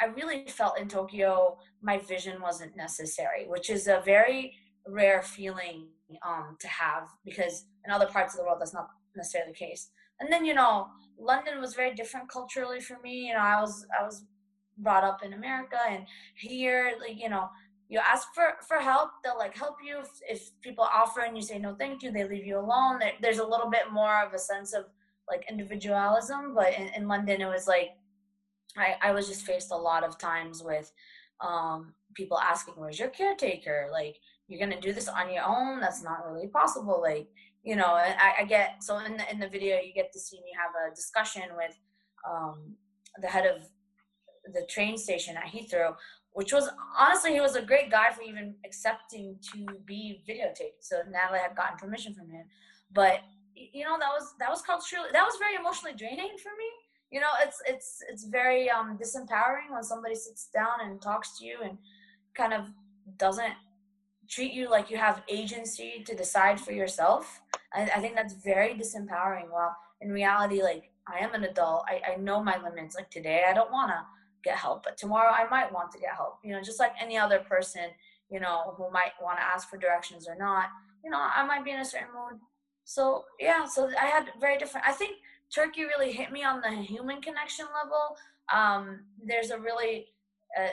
[0.00, 4.54] I really felt in Tokyo my vision wasn't necessary, which is a very
[4.86, 5.88] rare feeling
[6.26, 9.90] um, to have because in other parts of the world that's not necessarily the case.
[10.20, 13.28] And then you know, London was very different culturally for me.
[13.28, 14.24] You know, I was I was
[14.78, 16.06] brought up in America, and
[16.36, 17.48] here, like you know,
[17.88, 20.00] you ask for for help, they'll like help you.
[20.00, 22.98] If, if people offer and you say no, thank you, they leave you alone.
[22.98, 24.86] There, there's a little bit more of a sense of
[25.28, 27.90] like individualism, but in, in London, it was like
[28.76, 30.90] I, I was just faced a lot of times with
[31.40, 34.16] um, people asking, "Where's your caretaker?" Like,
[34.48, 35.80] you're gonna do this on your own.
[35.80, 37.00] That's not really possible.
[37.00, 37.28] Like,
[37.62, 40.38] you know, I, I get so in the in the video you get to see
[40.38, 41.78] me have a discussion with
[42.28, 42.74] um,
[43.20, 43.62] the head of
[44.52, 45.96] the train station at Heathrow,
[46.32, 50.80] which was honestly he was a great guy for even accepting to be videotaped.
[50.80, 52.46] So Natalie had gotten permission from him,
[52.92, 53.20] but
[53.54, 56.68] you know that was that was culturally that was very emotionally draining for me.
[57.10, 61.44] You know it's it's it's very um disempowering when somebody sits down and talks to
[61.44, 61.76] you and
[62.34, 62.66] kind of
[63.18, 63.54] doesn't
[64.28, 67.42] treat you like you have agency to decide for yourself.
[67.74, 71.84] I, I think that's very disempowering well in reality like i am an adult.
[71.88, 72.96] I, I know my limits.
[72.96, 74.02] Like today i don't want to
[74.42, 77.16] get help but tomorrow i might want to get help you know just like any
[77.16, 77.90] other person
[78.30, 80.66] you know who might want to ask for directions or not
[81.04, 82.40] you know i might be in a certain mood
[82.84, 85.16] so yeah so i had very different i think
[85.52, 88.16] Turkey really hit me on the human connection level.
[88.52, 90.06] Um, there's a really
[90.60, 90.68] uh,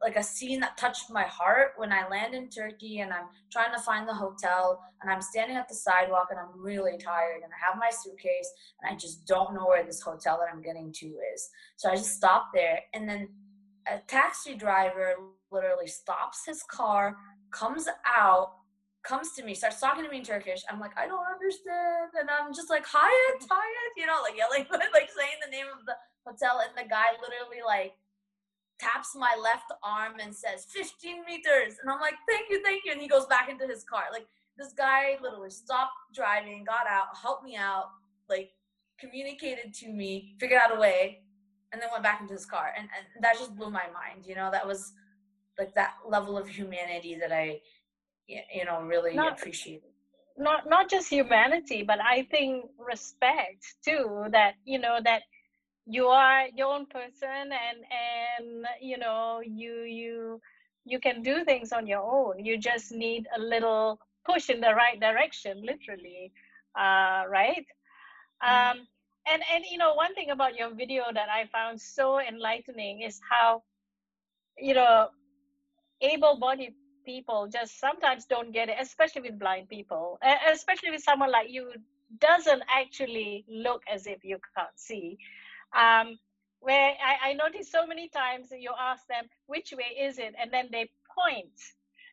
[0.00, 3.72] like a scene that touched my heart when I land in Turkey and I'm trying
[3.74, 7.52] to find the hotel and I'm standing at the sidewalk and I'm really tired and
[7.52, 10.92] I have my suitcase and I just don't know where this hotel that I'm getting
[10.92, 11.50] to is.
[11.76, 13.28] So I just stop there and then
[13.90, 15.14] a taxi driver
[15.50, 17.16] literally stops his car,
[17.50, 18.52] comes out,
[19.02, 20.62] comes to me, starts talking to me in Turkish.
[20.70, 22.10] I'm like, I don't understand.
[22.18, 25.86] And I'm just like, Hyatt, Hyatt, you know, like yelling, like saying the name of
[25.86, 25.94] the
[26.26, 26.62] hotel.
[26.66, 27.94] And the guy literally like
[28.78, 31.74] taps my left arm and says 15 meters.
[31.80, 32.92] And I'm like, thank you, thank you.
[32.92, 34.04] And he goes back into his car.
[34.12, 37.86] Like this guy literally stopped driving, got out, helped me out,
[38.28, 38.50] like
[38.98, 41.20] communicated to me, figured out a way,
[41.72, 42.72] and then went back into his car.
[42.76, 44.26] And, and that just blew my mind.
[44.26, 44.92] You know, that was
[45.58, 47.60] like that level of humanity that I
[48.28, 49.92] you know really not, appreciate it
[50.36, 55.22] not not just humanity but i think respect too that you know that
[55.86, 60.40] you are your own person and and you know you you
[60.84, 64.74] you can do things on your own you just need a little push in the
[64.74, 66.32] right direction literally
[66.76, 67.66] uh, right
[68.42, 68.78] mm-hmm.
[68.78, 68.86] um,
[69.30, 73.20] and and you know one thing about your video that i found so enlightening is
[73.30, 73.62] how
[74.58, 75.08] you know
[76.00, 76.74] able-bodied
[77.06, 80.18] people just sometimes don't get it, especially with blind people,
[80.52, 81.72] especially with someone like you
[82.20, 85.16] doesn't actually look as if you can't see.
[85.74, 86.18] Um,
[86.60, 90.50] where I, I notice so many times you ask them which way is it, and
[90.50, 91.58] then they point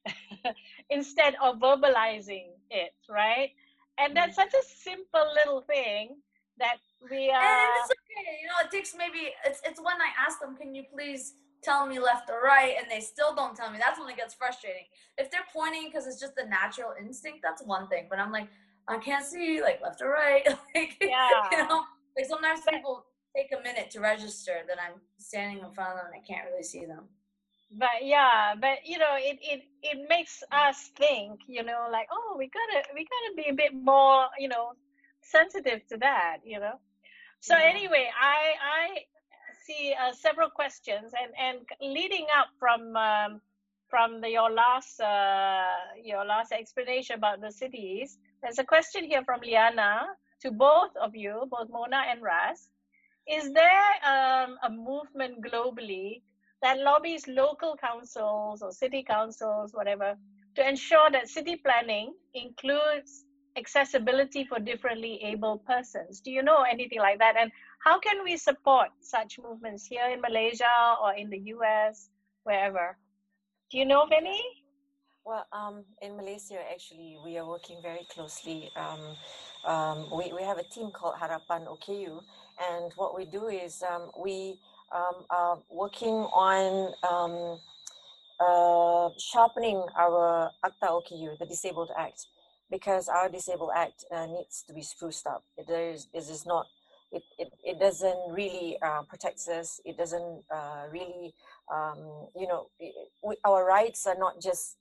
[0.89, 3.51] instead of verbalizing it, right?
[3.97, 4.49] And that's mm-hmm.
[4.49, 6.17] such a simple little thing
[6.57, 6.77] that
[7.09, 7.41] we are.
[7.41, 8.65] And it's okay, you know.
[8.65, 11.33] It takes maybe it's it's when I ask them, can you please
[11.63, 14.33] tell me left or right and they still don't tell me that's when it gets
[14.33, 14.83] frustrating
[15.17, 18.49] if they're pointing because it's just a natural instinct that's one thing but i'm like
[18.87, 20.45] i can't see like left or right
[20.75, 21.29] like yeah.
[21.51, 21.83] you know
[22.17, 23.05] like sometimes people
[23.35, 26.47] take a minute to register that i'm standing in front of them and i can't
[26.49, 27.05] really see them
[27.77, 32.35] but yeah but you know it it it makes us think you know like oh
[32.37, 34.73] we gotta we gotta be a bit more you know
[35.23, 36.75] sensitive to that, you know.
[37.41, 37.69] So Yeah.
[37.73, 39.05] anyway, I I
[39.65, 43.41] see uh, several questions, and and leading up from um,
[43.89, 49.23] from the, your last uh, your last explanation about the cities, there's a question here
[49.25, 50.07] from Liana
[50.41, 52.69] to both of you, both Mona and Ras.
[53.27, 56.21] Is there um, a movement globally
[56.61, 60.15] that lobbies local councils or city councils, whatever,
[60.55, 63.25] to ensure that city planning includes
[63.57, 66.19] accessibility for differently able persons?
[66.21, 67.35] Do you know anything like that?
[67.37, 67.51] And
[67.83, 72.09] how can we support such movements here in Malaysia or in the US,
[72.43, 72.97] wherever?
[73.71, 74.41] Do you know of any?
[75.25, 78.69] Well, um, in Malaysia, actually, we are working very closely.
[78.75, 79.15] Um,
[79.65, 82.19] um, we, we have a team called Harapan OKU,
[82.59, 84.59] and what we do is um, we
[84.93, 87.57] um, are working on um,
[88.41, 92.25] uh, sharpening our Akta OKU, the Disabled Act,
[92.69, 95.45] because our Disabled Act uh, needs to be spruced up.
[95.57, 96.65] It is, it is not,
[97.13, 99.79] it, it, it doesn't really uh, protect us.
[99.85, 101.33] It doesn't uh, really,
[101.73, 102.93] um, you know, it,
[103.23, 104.75] we, our rights are not just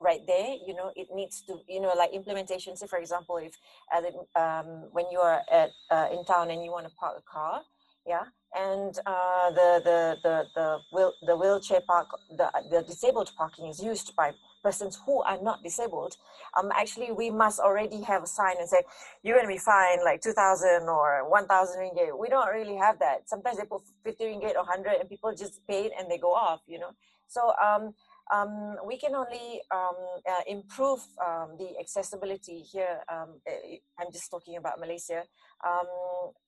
[0.00, 2.76] right there you know it needs to you know like implementation.
[2.76, 3.54] Say for example if
[3.92, 4.04] at
[4.40, 7.62] um, when you are at uh, in town and you want to park a car
[8.06, 8.24] yeah
[8.54, 14.14] and uh, the, the the the the wheelchair park the, the disabled parking is used
[14.16, 14.32] by
[14.62, 16.16] persons who are not disabled
[16.58, 18.82] um actually we must already have a sign and say
[19.22, 22.18] you're going to be fined like 2000 or 1000 ringgit.
[22.18, 23.28] We don't really have that.
[23.28, 26.32] Sometimes they put 50 ringgit or 100 and people just pay it and they go
[26.32, 26.90] off you know?
[27.28, 27.94] So um
[28.32, 33.00] um, we can only um, uh, improve um, the accessibility here.
[33.10, 35.24] Um, eh, I'm just talking about Malaysia.
[35.66, 35.86] Um,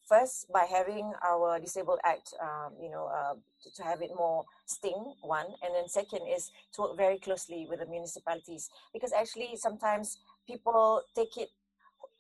[0.09, 4.45] first, by having our Disabled Act, um, you know, uh, to, to, have it more
[4.67, 5.47] sting, one.
[5.63, 11.03] And then second is to work very closely with the municipalities because actually sometimes people
[11.15, 11.49] take it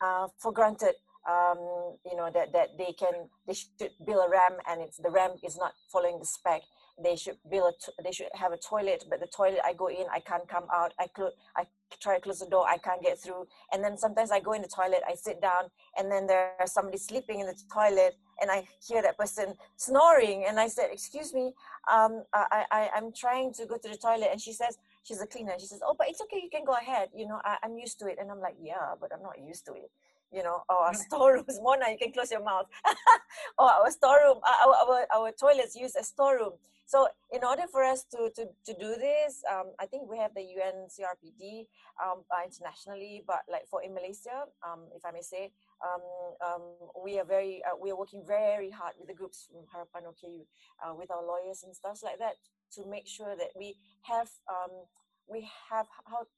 [0.03, 0.95] uh, for granted
[1.29, 3.71] um, you know that that they can they should
[4.05, 6.63] build a ramp and it's the ramp is not following the spec
[7.03, 10.07] they should build a they should have a toilet but the toilet i go in
[10.12, 11.64] i can't come out i close i
[12.01, 14.62] try to close the door i can't get through and then sometimes i go in
[14.62, 15.64] the toilet i sit down
[15.97, 20.61] and then there's somebody sleeping in the toilet and i hear that person snoring and
[20.61, 21.53] i said excuse me
[21.90, 25.26] um i i i'm trying to go to the toilet and she says she's a
[25.26, 27.76] cleaner she says oh but it's okay you can go ahead you know I, i'm
[27.76, 29.90] used to it and i'm like yeah but i'm not used to it
[30.32, 31.61] you know, or our storerooms.
[31.62, 32.66] Mona, you can close your mouth.
[33.59, 36.53] or our storeroom, our, our, our toilets used as storeroom.
[36.93, 40.34] So in order for us to, to, to do this, um, I think we have
[40.34, 41.64] the UN CRPD
[41.97, 46.05] um, uh, internationally, but like for in Malaysia, um, if I may say, um,
[46.45, 46.62] um,
[47.03, 50.45] we are very, uh, we are working very hard with the groups from Harapan OKU,
[50.84, 52.36] uh, with our lawyers and stuff like that
[52.76, 54.84] to make sure that we have, um,
[55.26, 56.28] we have how,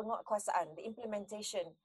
[0.00, 1.76] penguatkuasaan, the implementation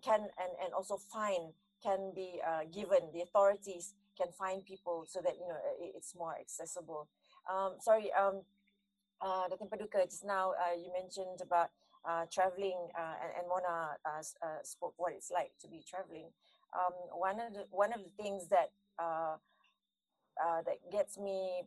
[0.00, 5.20] can and, and also fine can be uh, given the authorities can find people so
[5.22, 5.58] that you know
[5.94, 7.08] it's more accessible.
[7.48, 8.42] Um, sorry um,
[9.20, 11.70] uh, Datin Paduka just now uh, you mentioned about
[12.08, 16.30] uh, traveling uh, and, and Mona uh, uh, spoke what it's like to be traveling.
[16.74, 21.62] Um, one of the one of the things that that gets me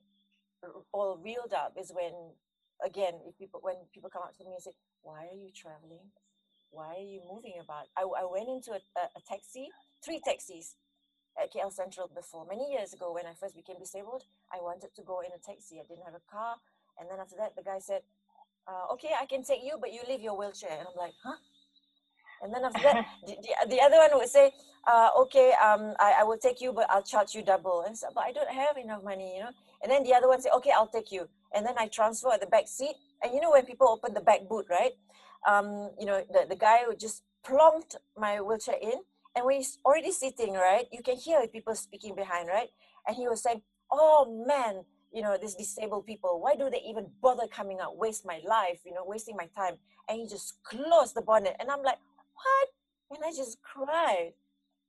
[0.91, 2.13] all reeled up is when
[2.85, 4.71] again if people when people come up to me and say
[5.01, 6.11] why are you traveling?
[6.71, 7.87] Why are you moving about?
[7.97, 9.67] I, I went into a, a, a, taxi,
[10.05, 10.75] three taxis
[11.41, 12.45] at KL Sentral before.
[12.47, 15.79] Many years ago, when I first became disabled, I wanted to go in a taxi.
[15.79, 16.55] I didn't have a car.
[16.99, 18.01] And then after that, the guy said,
[18.67, 20.71] uh, okay, I can take you, but you leave your wheelchair.
[20.71, 21.37] And I'm like, huh?
[22.43, 24.51] And then after that, the, the, the, other one would say,
[24.87, 27.83] uh, okay, um, I, I will take you, but I'll charge you double.
[27.87, 29.51] And so, but I don't have enough money, you know.
[29.83, 31.27] And then the other one say, okay, I'll take you.
[31.53, 32.95] And then I transfer at the back seat.
[33.23, 34.93] And you know when people open the back boot, right?
[35.47, 39.01] um, you know, the, the guy would just plonked my wheelchair in.
[39.35, 42.69] And when he's already sitting, right, you can hear people speaking behind, right?
[43.07, 43.61] And he was saying,
[43.91, 48.25] oh man, you know, these disabled people, why do they even bother coming out, waste
[48.25, 49.75] my life, you know, wasting my time?
[50.07, 51.55] And he just closed the bonnet.
[51.59, 51.99] And I'm like,
[52.33, 52.69] what?
[53.11, 54.33] And I just cried.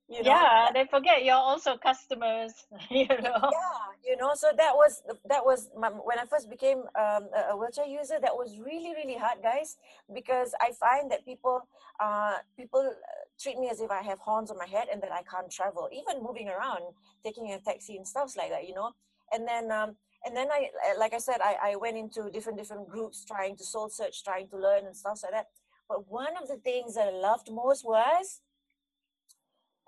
[0.08, 0.30] You know?
[0.30, 2.52] Yeah, they forget you're also customers.
[2.90, 3.48] You know.
[3.50, 4.32] Yeah, you know.
[4.34, 8.18] So that was that was my, when I first became um, a wheelchair user.
[8.20, 9.78] That was really really hard, guys,
[10.12, 11.66] because I find that people
[11.98, 12.92] uh, people
[13.40, 15.88] treat me as if I have horns on my head and that I can't travel,
[15.92, 16.82] even moving around,
[17.24, 18.66] taking a taxi and stuff like that.
[18.68, 18.92] You know,
[19.32, 19.70] and then.
[19.70, 20.68] Um, and then I,
[21.00, 24.46] like I said, I, I went into different different groups trying to soul search, trying
[24.50, 25.46] to learn and stuff like that.
[25.88, 28.40] But one of the things that I loved most was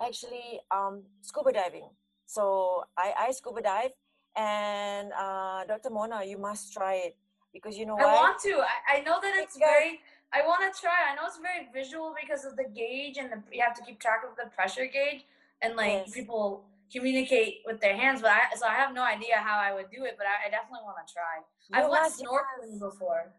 [0.05, 1.89] actually um, scuba diving.
[2.27, 3.91] So I, I scuba dive,
[4.37, 5.91] and uh, Dr.
[5.91, 7.17] Mona, you must try it
[7.53, 8.61] because you know I want to.
[8.61, 10.01] I, I know that it's, it's very
[10.35, 10.99] I want to try.
[11.11, 14.01] I know it's very visual because of the gauge and the, you have to keep
[14.01, 15.25] track of the pressure gauge
[15.63, 16.13] and like Yes.
[16.13, 18.21] people communicate with their hands.
[18.21, 20.15] But I so I have no idea how I would do it.
[20.19, 21.35] But I, I definitely want to try.
[21.73, 23.33] I've You went must- you snorkeling before.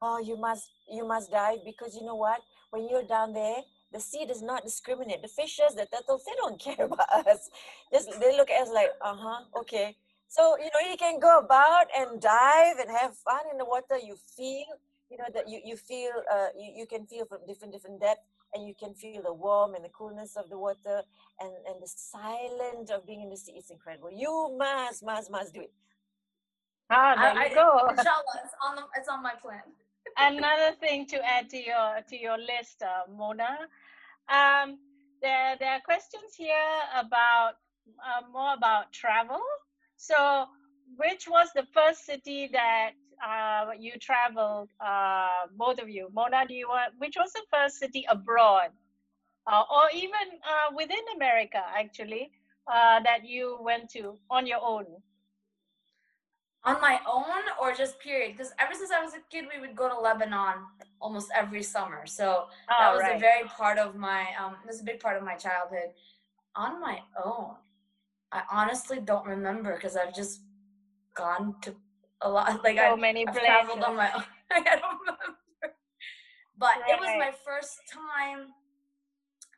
[0.00, 2.40] Oh, you must you must dive because you know what?
[2.70, 3.62] When you're down there,
[3.92, 5.22] the sea does not discriminate.
[5.22, 7.50] The fishes, the turtles, they don't care about us.
[7.92, 9.96] Just they look at us like, uh huh, okay.
[10.28, 13.96] So you know you can go about and dive and have fun in the water.
[13.98, 14.66] You feel,
[15.10, 18.20] you know that you you feel uh you, you can feel from different different depth
[18.54, 21.02] and you can feel the warm and the coolness of the water
[21.40, 23.52] and and the silence of being in the sea.
[23.56, 24.10] It's incredible.
[24.12, 25.72] You must must must do it.
[26.90, 27.86] Ah, there I- you I- go.
[27.90, 29.62] Inshallah, it's on the it's on my plan.
[30.16, 33.68] Another thing to add to your to your list, uh, Mona.
[34.28, 34.78] Um,
[35.22, 37.54] there there are questions here about
[38.06, 39.42] uh, more about travel.
[39.96, 40.46] So,
[40.96, 42.92] which was the first city that
[43.24, 44.70] uh, you traveled?
[44.80, 46.46] Uh, both of you, Mona.
[46.46, 46.94] Do you want?
[46.98, 48.70] Which was the first city abroad,
[49.50, 52.30] uh, or even uh, within America, actually,
[52.72, 54.86] uh, that you went to on your own?
[56.64, 58.36] On my own or just period?
[58.36, 60.66] Because ever since I was a kid, we would go to Lebanon
[61.00, 62.06] almost every summer.
[62.06, 62.48] So
[62.78, 65.22] that Oh, was a very part of my um this is a big part of
[65.22, 65.90] my childhood
[66.56, 67.54] on my own
[68.32, 70.40] i honestly don't remember because i've just
[71.14, 71.74] gone to
[72.22, 73.48] a lot like so I've, many I've places.
[73.48, 75.74] traveled on my own i don't remember.
[76.58, 78.48] But it was my first time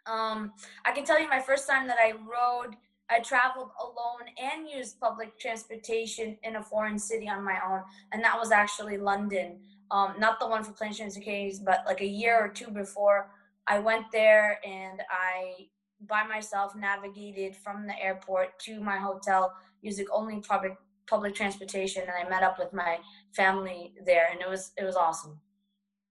[0.07, 0.53] um
[0.85, 2.77] i can tell you my first time that i rode
[3.09, 7.83] i traveled alone and used public transportation in a foreign city on my own
[8.13, 9.59] and that was actually london.
[9.91, 12.71] Um, not the one for planes, trains, and canes, but like a year or two
[12.71, 13.31] before,
[13.67, 15.69] I went there and I,
[16.07, 19.53] by myself, navigated from the airport to my hotel
[19.83, 20.77] using only public
[21.11, 22.99] public transportation, and I met up with my
[23.33, 25.35] family there, and it was it was awesome.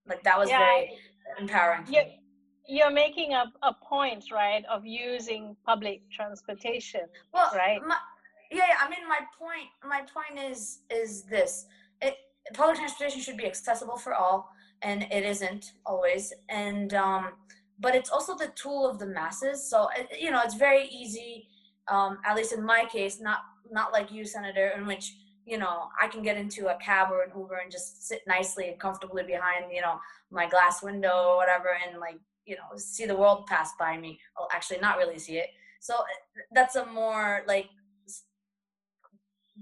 [0.07, 0.97] Like that was Yeah, very
[1.39, 1.83] empowering.
[1.89, 2.19] Me.
[2.67, 7.01] you're making a, a point, right, of using public transportation.
[7.33, 7.79] Well, right?
[7.87, 7.97] My,
[8.51, 10.59] yeah, yeah, I mean, my point, my point is,
[11.01, 11.65] is this:
[12.01, 12.15] it
[12.53, 14.39] public transportation should be accessible for all,
[14.81, 16.33] and it isn't always.
[16.49, 17.23] And um,
[17.79, 19.57] but it's also the tool of the masses.
[19.71, 21.47] So it, you know, it's very easy.
[21.87, 23.39] Um, at least in my case, not
[23.71, 25.15] not like you, Senator, in which
[25.45, 28.69] you know I can get into a cab or an Uber and just sit nicely
[28.69, 29.99] and comfortably behind you know
[30.31, 34.19] my glass window or whatever, and like you know see the world pass by me.
[34.37, 35.49] Oh, actually, not really see it.
[35.79, 35.95] So
[36.51, 37.69] that's a more like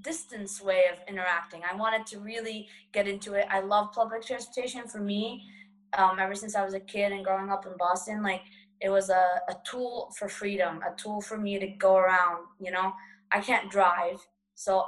[0.02, 1.62] distance way of interacting.
[1.70, 3.48] I wanted to really get into it.
[3.50, 4.88] I love public transportation.
[4.88, 5.44] For me,
[5.98, 8.42] um, ever since I was a kid and growing up in Boston, like
[8.82, 12.46] it was a, a tool for freedom, a tool for me to go around.
[12.60, 12.94] You know,
[13.32, 14.26] I can't drive,
[14.56, 14.88] so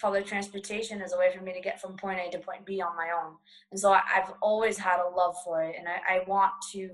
[0.00, 2.80] public transportation is a way for me to get from point A to point B
[2.80, 3.34] on my own.
[3.70, 6.90] And so I, I've always had a love for it, and I, I want to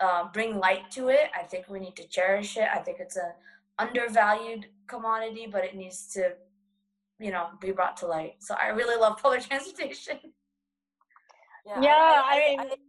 [0.00, 1.30] uh, bring light to it.
[1.38, 2.68] I think we need to cherish it.
[2.72, 3.32] I think it's an
[3.78, 6.34] undervalued commodity, but it needs to,
[7.18, 8.34] you know, be brought to light.
[8.40, 10.18] So I really love public transportation.
[11.66, 12.87] Yeah, I mean- I, agree with Mona.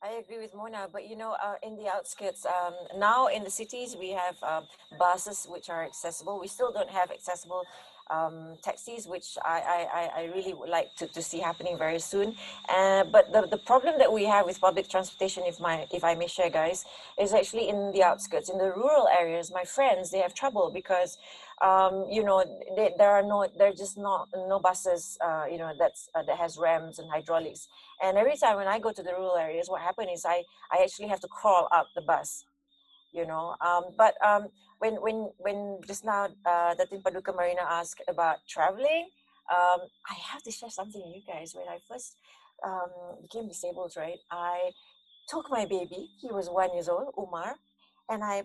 [0.00, 3.50] I agree with Mona, but you know, uh, in the outskirts, um, now in the
[3.50, 4.64] cities, we have um,
[4.96, 6.38] buses which are accessible.
[6.38, 7.64] We still don't have accessible
[8.10, 12.34] um, taxis, which I, I, I- really would like to, to see happening very soon.
[12.68, 16.14] Uh, but the, the problem that we have with public transportation, if my if I
[16.14, 16.84] may share, guys,
[17.18, 19.50] is actually in the outskirts, in the rural areas.
[19.52, 21.18] My friends, they have trouble because
[21.60, 22.44] um, you know,
[22.76, 26.22] they, there are no, there are just not no buses, uh, you know, that's uh,
[26.22, 27.68] that has rams and hydraulics.
[28.02, 30.82] And every time when I go to the rural areas, what happens is I I
[30.84, 32.44] actually have to crawl up the bus,
[33.12, 33.56] you know.
[33.60, 34.48] Um, but um,
[34.78, 39.08] when when when just now, uh, Datin Paduka Marina asked about traveling,
[39.50, 41.54] um, I have to share something with you guys.
[41.54, 42.16] When I first
[42.64, 44.70] um, became disabled, right, I
[45.28, 46.10] took my baby.
[46.20, 47.54] He was one years old, Umar,
[48.08, 48.44] and I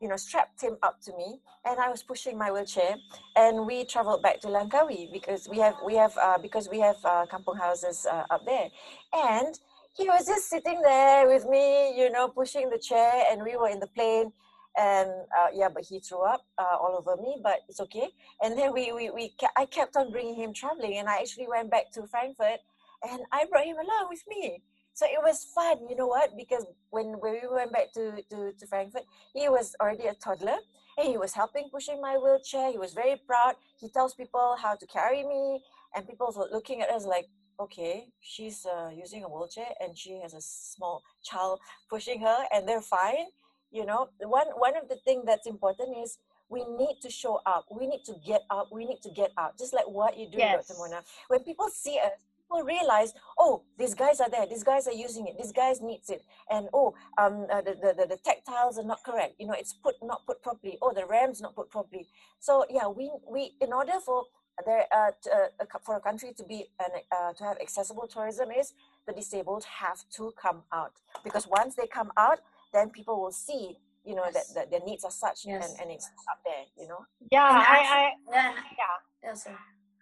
[0.00, 2.96] you know, strapped him up to me, and I was pushing my wheelchair,
[3.36, 6.96] and we traveled back to Langkawi because we have we have uh, because we have
[7.04, 8.68] uh, kampung houses uh, up there,
[9.12, 9.58] and
[9.96, 13.68] he was just sitting there with me, you know, pushing the chair, and we were
[13.68, 14.32] in the plane,
[14.76, 18.08] and uh, yeah, but he threw up uh, all over me, but it's okay.
[18.42, 21.70] And then we we we I kept on bringing him traveling, and I actually went
[21.70, 22.60] back to Frankfurt,
[23.08, 24.62] and I brought him along with me.
[24.98, 26.36] So it was fun, you know what?
[26.36, 30.58] Because when, when we went back to, to, to Frankfurt, he was already a toddler
[30.98, 32.72] and he was helping pushing my wheelchair.
[32.72, 33.54] He was very proud.
[33.80, 35.62] He tells people how to carry me,
[35.94, 37.26] and people were looking at us like,
[37.60, 42.68] okay, she's uh, using a wheelchair and she has a small child pushing her, and
[42.68, 43.26] they're fine.
[43.70, 47.66] You know, one one of the things that's important is we need to show up.
[47.70, 48.68] We need to get up.
[48.72, 50.66] We need to get out, just like what you do, Yes.
[50.68, 50.78] Dr.
[50.78, 51.02] Mona.
[51.28, 52.12] When people see us,
[52.48, 56.08] people realize, oh, these guys are there, these guys are using it, these guys needs
[56.08, 59.52] it, and oh, um, uh, the, the, the, the tactiles are not correct, you know,
[59.58, 62.06] it's put not put properly, oh, the ram's not put properly.
[62.38, 64.24] So yeah, we we in order for
[64.66, 65.30] there uh, to,
[65.60, 68.74] uh, for a country to be an, uh, to have accessible tourism is
[69.06, 70.92] the disabled have to come out
[71.24, 72.40] because once they come out,
[72.72, 74.34] then people will see you know yes.
[74.34, 75.70] that, that their needs are such yes.
[75.72, 79.46] and, and it's up there you know yeah I, I yeah yeah yes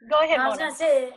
[0.09, 1.13] go ahead i was gonna say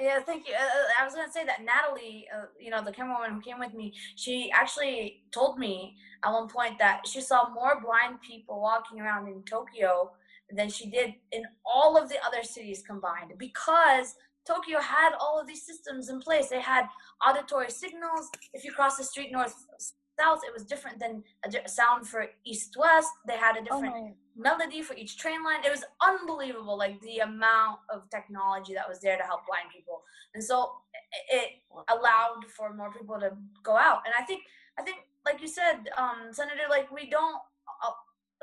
[0.00, 0.54] yeah, thank you.
[0.54, 3.58] Uh, uh, I was gonna say that Natalie, uh, you know, the camerawoman who came
[3.58, 8.60] with me, she actually told me at one point that she saw more blind people
[8.60, 10.12] walking around in Tokyo
[10.54, 14.14] than she did in all of the other cities combined because
[14.46, 16.48] Tokyo had all of these systems in place.
[16.48, 16.86] They had
[17.26, 18.28] auditory signals.
[18.52, 19.54] If you cross the street north
[20.18, 23.08] south, it was different than a sound for east west.
[23.26, 25.64] They had a oh different oh melody for each train line.
[25.64, 30.02] It was unbelievable, like the amount of technology that was there to help blind people.
[30.34, 30.72] And so
[31.30, 31.50] it
[31.88, 33.30] allowed for more people to
[33.62, 34.00] go out.
[34.06, 34.42] And I think,
[34.78, 37.40] I think, like you said, um, Senator, like we don't.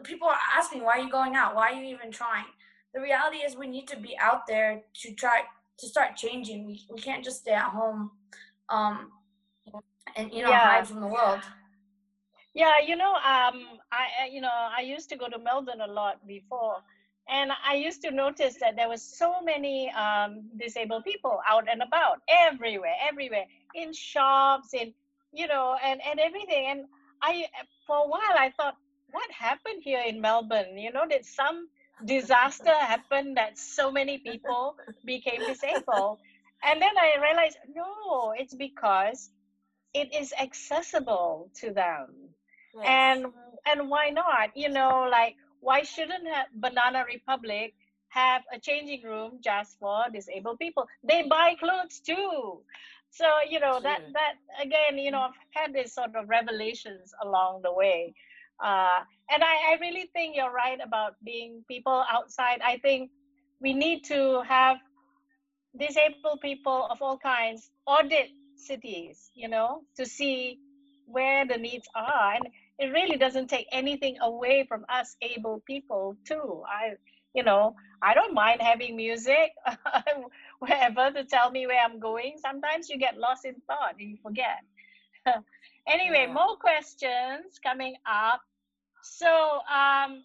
[0.03, 1.55] People are asking, why are you going out?
[1.55, 2.45] Why are you even trying?
[2.93, 5.43] The reality is, we need to be out there to try
[5.79, 6.65] to start changing.
[6.65, 8.11] We we can't just stay at home,
[8.69, 9.11] um,
[10.15, 10.59] and you know yeah.
[10.59, 11.41] hide from the world.
[12.53, 16.25] Yeah, you know, um, I you know I used to go to Melbourne a lot
[16.27, 16.77] before,
[17.29, 21.81] and I used to notice that there was so many um, disabled people out and
[21.81, 23.45] about everywhere, everywhere
[23.75, 24.93] in shops, in
[25.31, 26.65] you know, and and everything.
[26.69, 26.85] And
[27.21, 27.45] I
[27.85, 28.75] for a while I thought,
[29.11, 30.77] what happened here in Melbourne?
[30.77, 31.67] You know, did some
[32.05, 36.19] disaster happen that so many people became disabled?
[36.61, 39.29] And then I realized, no, it's because
[39.93, 42.07] it is accessible to them
[42.75, 42.85] yes.
[42.87, 43.25] and
[43.65, 47.73] and why not you know like why shouldn't banana republic
[48.09, 52.61] have a changing room just for disabled people they buy clothes too
[53.11, 57.61] so you know that that again you know i've had this sort of revelations along
[57.63, 58.13] the way
[58.63, 58.99] uh,
[59.29, 62.61] and I, I really think you're right about being people outside.
[62.63, 63.11] I think
[63.61, 64.77] we need to have
[65.77, 70.57] disabled people of all kinds audit cities you know to see
[71.05, 72.33] where the needs are.
[72.35, 72.47] And
[72.77, 76.63] it really doesn't take anything away from us able people too.
[76.67, 76.95] I
[77.33, 79.51] you know i don't mind having music
[80.59, 82.37] wherever to tell me where i'm going.
[82.41, 84.63] Sometimes you get lost in thought and you forget.
[85.87, 86.33] Anyway yeah.
[86.33, 88.41] more questions coming up
[89.03, 89.27] so
[89.69, 90.23] um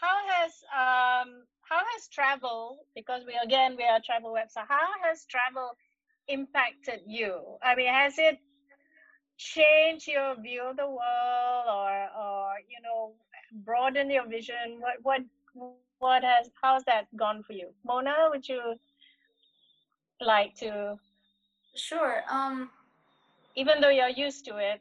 [0.00, 4.88] how has um how has travel because we again we are a travel website how
[5.04, 5.76] has travel
[6.28, 7.40] impacted you?
[7.62, 8.38] I mean has it
[9.38, 13.14] change your view of the world or or you know
[13.64, 14.80] broaden your vision?
[14.80, 15.20] What what
[15.54, 17.68] what has how's that gone for you?
[17.84, 18.76] Mona would you
[20.20, 20.96] like to
[21.74, 22.70] sure um
[23.56, 24.80] even though you're used to it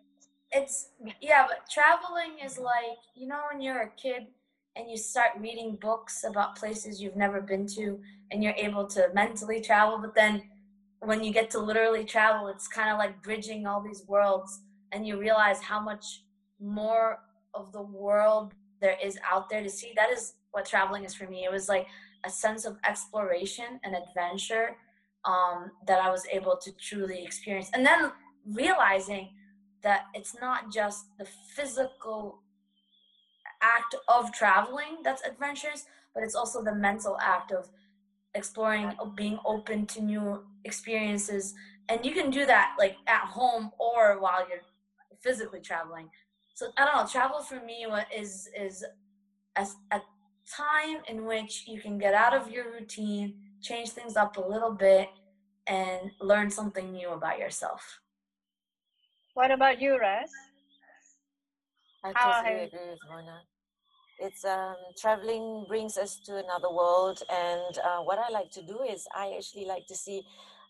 [0.51, 0.89] it's
[1.21, 4.27] yeah but traveling is like you know when you're a kid
[4.75, 7.99] and you start reading books about places you've never been to
[8.31, 10.41] and you're able to mentally travel but then
[11.01, 15.05] when you get to literally travel, it's kind of like bridging all these worlds, and
[15.05, 16.23] you realize how much
[16.59, 17.19] more
[17.53, 19.93] of the world there is out there to see.
[19.95, 21.43] That is what traveling is for me.
[21.43, 21.87] It was like
[22.23, 24.75] a sense of exploration and adventure
[25.25, 27.71] um, that I was able to truly experience.
[27.73, 28.11] And then
[28.45, 29.29] realizing
[29.83, 32.39] that it's not just the physical
[33.61, 37.69] act of traveling that's adventurous, but it's also the mental act of
[38.33, 41.53] exploring being open to new experiences.
[41.89, 44.61] And you can do that like at home or while you're
[45.21, 46.09] physically traveling.
[46.53, 48.85] So i don't know travel for me is is
[49.55, 50.01] a, a
[50.47, 54.71] time in which you can get out of your routine change things up a little
[54.71, 55.09] bit
[55.67, 57.99] and learn something new about yourself
[59.33, 60.31] what about you Ras?
[62.03, 63.41] i totally agree with mona
[64.19, 68.81] it's um, traveling brings us to another world and uh, what i like to do
[68.83, 70.23] is i actually like to see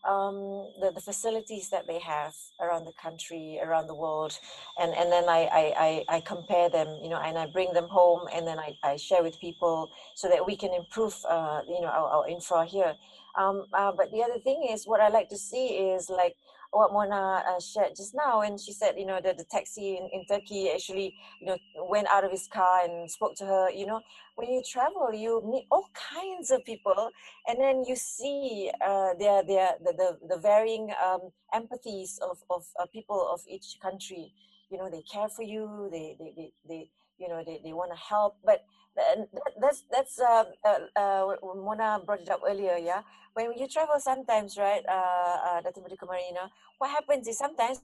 [0.04, 4.36] um, the, the facilities that they have around the country around the world
[4.80, 7.88] and, and then I, I, I, I compare them you know and i bring them
[7.88, 11.80] home and then i, I share with people so that we can improve uh, you
[11.80, 12.96] know our, our infra here
[13.38, 16.34] um, uh, but the other thing is what i like to see is like
[16.72, 20.08] what Mona uh, shared just now, and she said, you know, that the taxi in,
[20.12, 21.56] in Turkey actually, you know,
[21.88, 23.70] went out of his car and spoke to her.
[23.70, 24.00] You know,
[24.36, 27.10] when you travel, you meet all kinds of people,
[27.46, 32.64] and then you see uh, their their the the, the varying um, empathies of of
[32.80, 34.32] uh, people of each country.
[34.70, 35.88] You know, they care for you.
[35.92, 38.64] They they they, they you know they, they want to help but
[38.96, 39.28] that,
[39.60, 43.02] that's that's uh, uh, uh, Mona brought it up earlier yeah
[43.34, 45.80] when you travel sometimes right uh, uh Dr.
[45.80, 47.80] Marina what happens is sometimes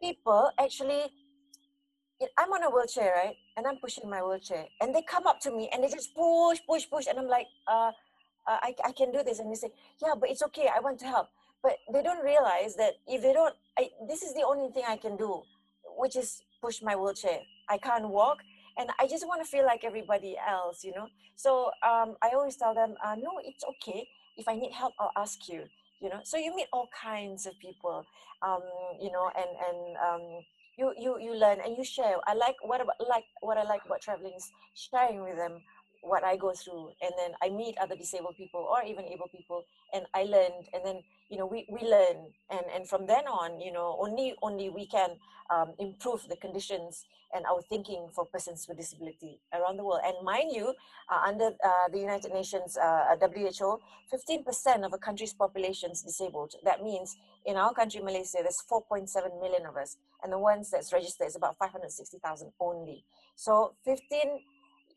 [0.00, 1.10] people actually
[2.36, 3.36] I'm on a wheelchair, right?
[3.56, 4.66] And I'm pushing my wheelchair.
[4.80, 7.06] And they come up to me and they just push, push, push.
[7.06, 7.92] And I'm like, uh,
[8.46, 9.38] uh, I, I can do this.
[9.38, 9.72] And they say,
[10.02, 10.68] yeah, but it's okay.
[10.74, 11.28] I want to help.
[11.62, 14.96] But they don't realize that if they don't, I, this is the only thing I
[14.96, 15.42] can do,
[15.96, 17.40] which is push my wheelchair.
[17.68, 18.38] I can't walk.
[18.78, 21.08] And I just want to feel like everybody else, you know?
[21.36, 24.06] So um, I always tell them, uh, no, it's okay.
[24.36, 25.64] If I need help, I'll ask you,
[26.00, 26.20] you know?
[26.24, 28.06] So you meet all kinds of people,
[28.42, 28.62] um,
[29.00, 30.44] you know, and, and, um,
[30.78, 33.84] you you you learn and you share i like what about like what i like
[33.84, 35.60] about traveling is sharing with them
[36.02, 39.64] what i go through and then i meet other disabled people or even able people
[39.92, 42.16] and i learned and then you know we, we learn
[42.50, 45.10] and and from then on you know only only we can
[45.50, 50.00] um, improve the conditions and our thinking for persons with disability around the world.
[50.04, 50.74] And mind you,
[51.08, 53.78] uh, under uh, the United Nations uh, WHO,
[54.12, 56.54] 15% of a country's population is disabled.
[56.64, 60.92] That means in our country, Malaysia, there's 4.7 million of us, and the ones that's
[60.92, 63.04] registered is about 560,000 only.
[63.36, 64.40] So 15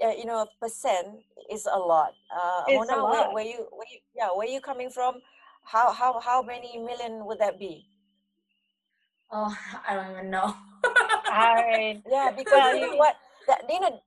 [0.03, 1.19] uh, you know, percent
[1.51, 2.13] is a lot.
[2.33, 3.11] Uh, it's Mona, a lot.
[3.11, 5.21] Where, where, you, where you, yeah, where you coming from?
[5.63, 7.87] How, how, how many million would that be?
[9.31, 9.55] Oh,
[9.87, 10.55] I don't even know.
[11.33, 13.15] I yeah, because you know what
[13.47, 13.99] that you know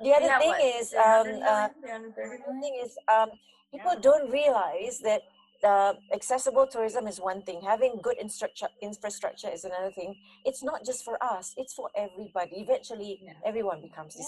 [0.00, 3.30] the other thing what, is um uh, the thing is um
[3.72, 4.00] people yeah.
[4.00, 5.22] don't realize that
[5.64, 10.14] uh, accessible tourism is one thing having good infrastructure infrastructure is another thing
[10.44, 13.32] it's not just for us it's for everybody eventually yeah.
[13.46, 14.26] everyone becomes yes.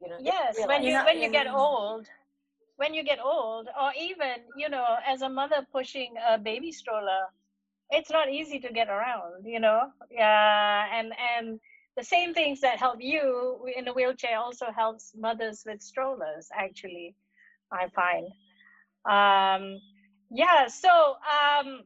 [0.00, 0.24] Disabled
[0.54, 2.06] you know yes when you when you get old
[2.76, 7.26] when you get old or even you know as a mother pushing a baby stroller
[7.90, 9.82] it's not easy to get around you know?
[10.10, 11.60] Yeah and and
[11.96, 17.14] the same things that help you in a wheelchair also helps mothers with strollers actually
[17.72, 18.26] i find.
[19.08, 19.78] Um
[20.30, 21.82] yeah so um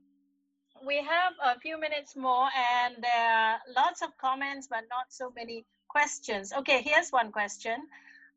[0.87, 5.31] we have a few minutes more and there are lots of comments but not so
[5.37, 7.77] many questions okay here's one question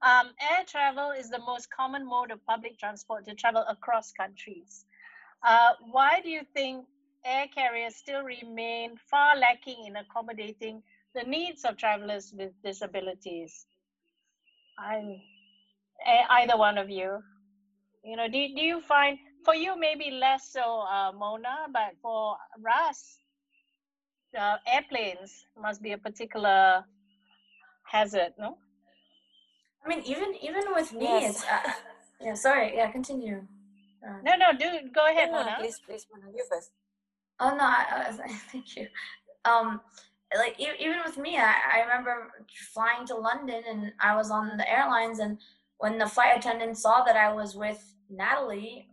[0.02, 4.86] um, air travel is the most common mode of public transport to travel across countries
[5.48, 6.86] uh, why do you think
[7.26, 10.82] air carriers still remain far lacking in accommodating
[11.16, 13.66] the needs of travelers with disabilities.
[14.78, 15.22] I'm
[16.30, 17.20] either one of you.
[18.04, 22.36] You know, do, do you find for you maybe less so, uh, Mona, but for
[22.60, 23.18] Ras,
[24.38, 26.84] uh, airplanes must be a particular
[27.94, 28.58] hazard, no?
[29.86, 31.36] I mean, even even with me, yes.
[31.36, 31.72] it's uh,
[32.22, 32.34] yeah.
[32.34, 32.92] Sorry, yeah.
[32.92, 33.46] Continue.
[34.06, 34.52] Uh, no, no.
[34.58, 35.56] Do go ahead, no, Mona.
[35.60, 36.32] Please, please, Mona.
[36.36, 36.72] You first.
[37.40, 38.88] Oh no, I, I, thank you.
[39.46, 39.82] Um,
[40.36, 42.32] like even with me, I, I remember
[42.74, 45.38] flying to London and I was on the airlines, and
[45.78, 48.88] when the flight attendant saw that I was with Natalie,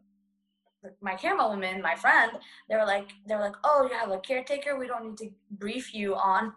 [1.00, 2.32] my camera woman, my friend,
[2.68, 4.78] they were like, they were like, oh, you have a caretaker.
[4.78, 6.52] We don't need to brief you on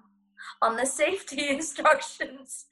[0.62, 2.66] on the safety instructions,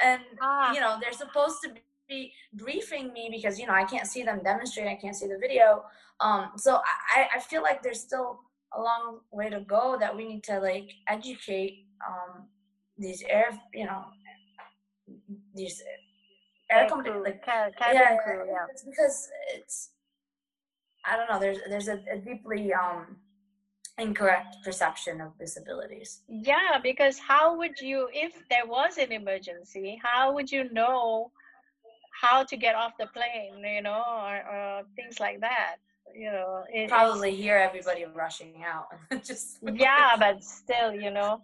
[0.00, 0.72] and ah.
[0.72, 1.70] you know they're supposed to
[2.08, 4.88] be briefing me because you know I can't see them demonstrate.
[4.88, 5.84] I can't see the video.
[6.20, 6.80] Um, so
[7.14, 8.40] I, I feel like there's still
[8.76, 12.46] a long way to go that we need to like educate um
[12.98, 14.04] these air you know
[15.54, 15.82] these
[16.70, 18.66] air, companies like cabin yeah, crew, yeah.
[18.70, 19.90] It's because it's
[21.04, 23.16] I don't know there's there's a, a deeply um
[23.98, 26.20] incorrect perception of disabilities.
[26.28, 31.30] Yeah, because how would you, if there was an emergency, how would you know
[32.20, 35.76] how to get off the plane, you know, or, or things like that?
[36.14, 38.86] you know it, probably hear everybody rushing out
[39.24, 41.40] just yeah but still you know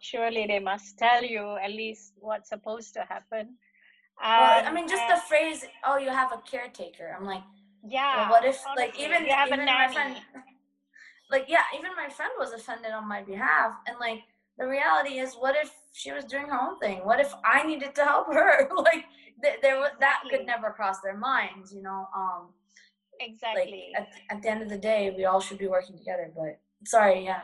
[0.00, 3.54] surely they must tell you at least what's supposed to happen
[4.22, 7.42] um, well, i mean just the phrase oh you have a caretaker i'm like
[7.86, 10.16] yeah well, what if honestly, like even, even my friend
[11.32, 13.74] like yeah even my friend was offended on my behalf.
[13.88, 14.20] And like
[14.58, 16.98] the reality is what if she was doing her own thing?
[17.04, 18.68] What if i needed to help her?
[18.76, 19.06] Like
[19.42, 22.50] th- there was that could never cross their minds you know um
[23.20, 23.92] exactly.
[23.94, 26.60] like at, at the end of the day we all should be working together but
[26.84, 27.42] sorry yeah.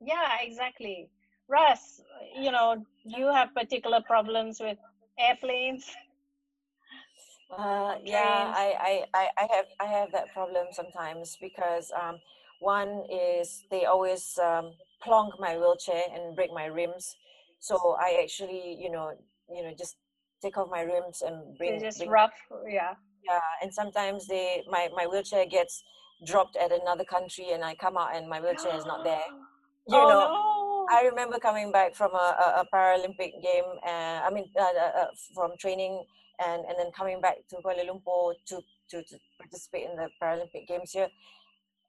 [0.00, 1.10] Yeah exactly.
[1.48, 2.00] Ras
[2.36, 4.78] you know you have particular problems with
[5.18, 5.84] airplanes?
[7.50, 12.16] Uh, yeah I, I i have i have that problem sometimes because um
[12.60, 17.16] one is they always um plonk my wheelchair and break my rims
[17.58, 19.12] so i actually you know
[19.52, 19.96] you know just
[20.42, 22.32] take off my rims and bring just bring, rough
[22.68, 22.94] yeah
[23.24, 25.82] yeah and sometimes they my my wheelchair gets
[26.26, 29.28] dropped at another country and i come out and my wheelchair is not there
[29.88, 30.60] you oh, know no.
[30.92, 33.64] I remember coming back from a, a, a Paralympic game.
[33.86, 36.02] Uh, I mean, uh, uh, uh, from training
[36.44, 40.66] and, and then coming back to Kuala Lumpur to, to, to participate in the Paralympic
[40.66, 41.08] games here.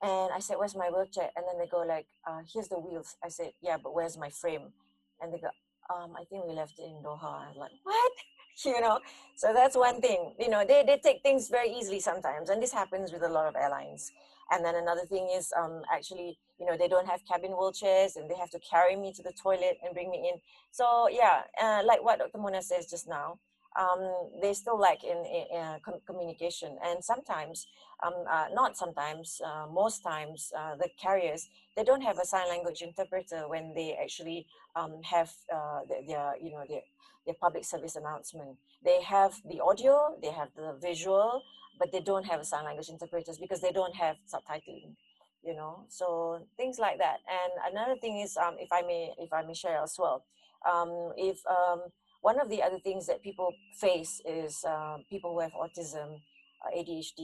[0.02, 3.16] And I said, "Where's my wheelchair?" And then they go like, uh, "Here's the wheels."
[3.24, 4.74] I said, "Yeah, but where's my frame?"
[5.22, 5.50] And they go,
[5.94, 8.12] um, "I think we left it in Doha." I'm like, "What?"
[8.66, 9.00] you know.
[9.36, 10.36] So that's one thing.
[10.40, 13.48] You know, they they take things very easily sometimes, and this happens with a lot
[13.48, 14.12] of airlines.
[14.52, 18.30] And then another thing is um, actually, you know, they don't have cabin wheelchairs and
[18.30, 20.42] they have to carry me to the toilet and bring me in.
[20.72, 22.38] So yeah, uh, like what Dr.
[22.38, 23.40] Mona says just now,
[23.80, 26.78] um, they still lack in, in uh, communication.
[26.84, 27.68] And sometimes,
[28.06, 32.48] um, uh, not sometimes, uh, most times, uh, the carriers, they don't have a sign
[32.50, 36.82] language interpreter when they actually um, have uh, their, you know, their,
[37.26, 38.58] their public service announcement.
[38.84, 41.44] They have the audio, they have the visual,
[41.80, 44.96] but they don't have a sign language interpreters because they don't have subtitling
[45.44, 49.34] you know so things like that and another thing is um, if i may if
[49.34, 50.24] i may share as well
[50.70, 51.82] um, if um,
[52.22, 56.22] one of the other things that people face is uh, people who have autism
[56.64, 57.20] uh, adhd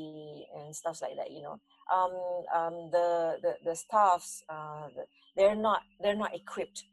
[0.57, 1.59] and stuff like that you know
[1.93, 2.11] um,
[2.55, 4.87] um, the, the the staffs uh,
[5.35, 6.83] they're not they're not equipped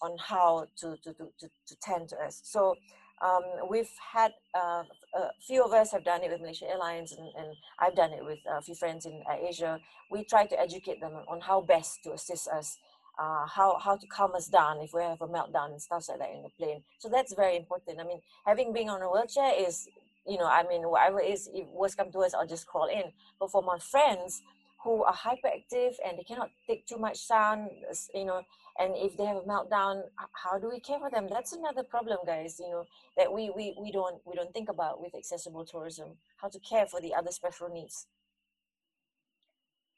[0.00, 2.74] on how to to, to, to, to tend to us so
[3.20, 4.84] um, we've had uh,
[5.14, 8.24] a few of us have done it with Malaysia Airlines, and, and I've done it
[8.24, 9.80] with a few friends in uh, Asia.
[10.10, 12.78] We try to educate them on how best to assist us,
[13.18, 16.18] uh, how how to calm us down if we have a meltdown and stuff like
[16.18, 16.82] that in the plane.
[16.98, 18.00] So that's very important.
[18.00, 19.88] I mean, having been on a wheelchair is,
[20.26, 23.04] you know, I mean, whatever is, if worst come to us, I'll just crawl in.
[23.40, 24.42] But for my friends
[24.84, 27.68] who are hyperactive and they cannot take too much sun,
[28.14, 28.42] you know,
[28.78, 30.02] and if they have a meltdown
[30.32, 32.84] how do we care for them that's another problem guys you know
[33.16, 36.86] that we we, we don't we don't think about with accessible tourism how to care
[36.86, 38.06] for the other special needs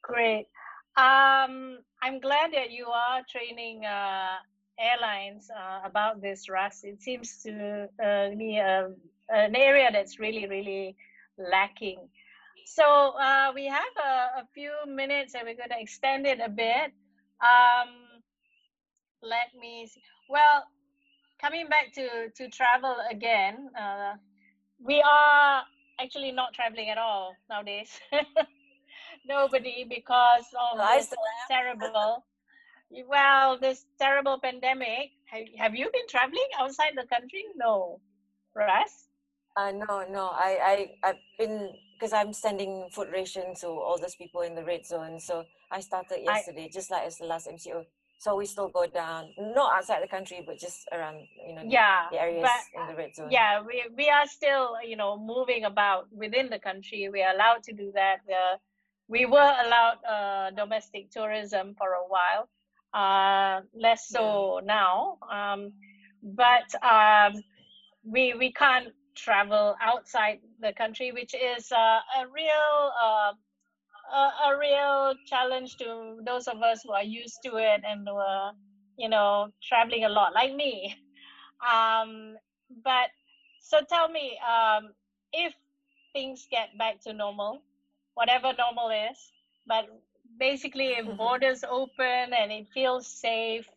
[0.02, 0.46] great
[1.00, 4.36] um, i'm glad that you are training uh,
[4.78, 8.90] airlines uh, about this Ras it seems to uh, be a,
[9.28, 10.96] an area that's really really
[11.38, 12.08] lacking
[12.66, 16.48] so uh, we have a, a, few minutes and we're going to extend it a
[16.48, 16.92] bit
[17.40, 18.10] um,
[19.22, 20.02] let me see.
[20.28, 20.64] Well,
[21.40, 24.14] coming back to to travel again, uh,
[24.78, 25.62] we are
[26.00, 28.00] actually not traveling at all nowadays.
[29.26, 31.12] Nobody because of this
[31.48, 32.24] terrible.
[33.06, 35.10] well, this terrible pandemic.
[35.26, 37.44] Have, have you been traveling outside the country?
[37.56, 38.00] No,
[38.54, 39.08] Ras.
[39.56, 40.30] Uh, no, no.
[40.32, 44.64] I I I've been because I'm sending food ration to all those people in the
[44.64, 45.20] red zone.
[45.20, 47.84] So I started yesterday, I, just like as the last MCO
[48.20, 51.16] so we still go down not outside the country but just around
[51.48, 54.76] you know yeah the areas but, in the red zone yeah we, we are still
[54.86, 58.56] you know moving about within the country we are allowed to do that uh,
[59.10, 62.48] we were allowed uh, domestic tourism for a while
[62.94, 65.72] uh, less so now um,
[66.22, 67.34] but um,
[68.04, 73.32] we we can't travel outside the country which is uh, a real uh,
[74.12, 78.14] a, a real challenge to those of us who are used to it and who
[78.14, 78.52] are,
[78.98, 80.96] you know, traveling a lot, like me.
[81.60, 82.36] Um,
[82.84, 83.10] but
[83.60, 84.90] so tell me, um,
[85.32, 85.54] if
[86.12, 87.62] things get back to normal,
[88.20, 89.18] whatever normal is,
[89.66, 89.86] but
[90.38, 91.16] basically if mm-hmm.
[91.16, 93.68] borders open and it feels safe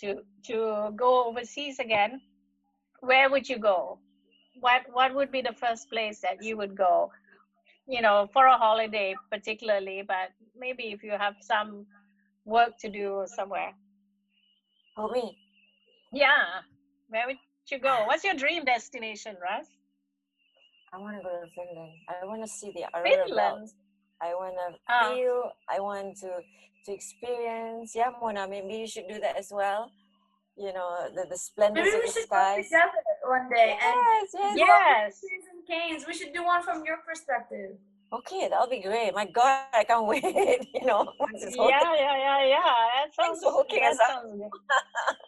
[0.00, 0.56] to to
[1.04, 2.20] go overseas again,
[3.00, 3.98] where would you go?
[4.60, 7.10] What what would be the first place that you would go?
[7.88, 11.86] you know, for a holiday particularly, but maybe if you have some
[12.44, 13.72] work to do somewhere.
[14.94, 15.36] For me?
[16.12, 16.44] Yeah.
[17.08, 17.38] Where would
[17.70, 18.04] you go?
[18.06, 19.66] What's your dream destination, Ras?
[20.92, 21.92] I want to go to Finland.
[22.08, 23.68] I want to see the Finland.
[24.20, 24.88] I want to oh.
[24.88, 25.12] Ah.
[25.12, 25.52] feel.
[25.68, 26.30] I want to
[26.86, 27.92] to experience.
[27.94, 29.90] Yeah, Mona, maybe you should do that as well.
[30.56, 32.66] You know, the, the splendor of the skies.
[32.66, 32.90] together
[33.24, 33.76] one day.
[33.78, 35.22] Yes, and yes.
[35.22, 35.42] yes.
[35.52, 36.04] And canes.
[36.06, 37.76] We should do one from your perspective.
[38.10, 39.14] Okay, that'll be great.
[39.14, 40.24] My God, I can't wait.
[40.24, 42.74] you know, yeah, yeah, yeah, yeah.
[43.04, 43.80] That sounds okay.
[43.80, 44.50] That sounds good.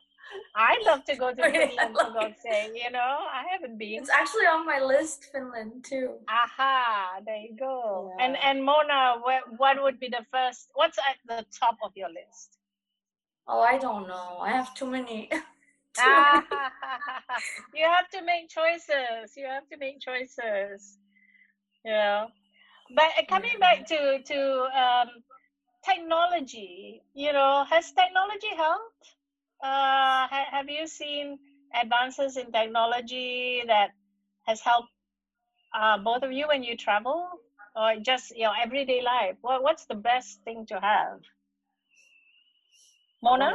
[0.61, 2.73] I'd love to go to Finland for God's sake.
[2.75, 4.01] You know, I haven't been.
[4.01, 6.09] It's actually on my list, Finland too.
[6.29, 8.13] Aha, there you go.
[8.19, 8.25] Yeah.
[8.25, 10.71] And and Mona, what what would be the first?
[10.75, 12.59] What's at the top of your list?
[13.49, 14.39] Oh, I don't know.
[14.41, 15.31] I have too many.
[17.75, 19.37] you have to make choices.
[19.37, 20.99] You have to make choices.
[21.85, 22.27] Yeah.
[22.95, 24.39] But uh, coming back to to
[24.85, 25.09] um,
[25.85, 29.20] technology, you know, has technology helped?
[29.63, 31.39] Uh, ha- have you seen
[31.75, 33.91] advances in technology that
[34.47, 34.91] has helped
[35.75, 37.29] uh, both of you when you travel,
[37.77, 39.37] or just your everyday life?
[39.43, 41.21] What What's the best thing to have?
[43.23, 43.53] Mona.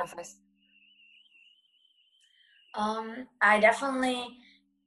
[2.76, 4.38] Um, I definitely,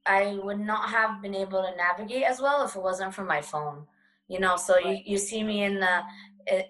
[0.05, 3.41] I would not have been able to navigate as well if it wasn't for my
[3.41, 3.87] phone.
[4.27, 6.03] You know, so you, you see me in the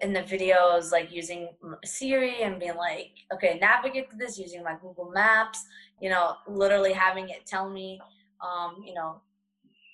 [0.00, 1.48] in the videos like using
[1.84, 5.64] Siri and being like, okay, navigate to this using my Google Maps.
[6.00, 8.00] You know, literally having it tell me,
[8.42, 9.20] um, you know,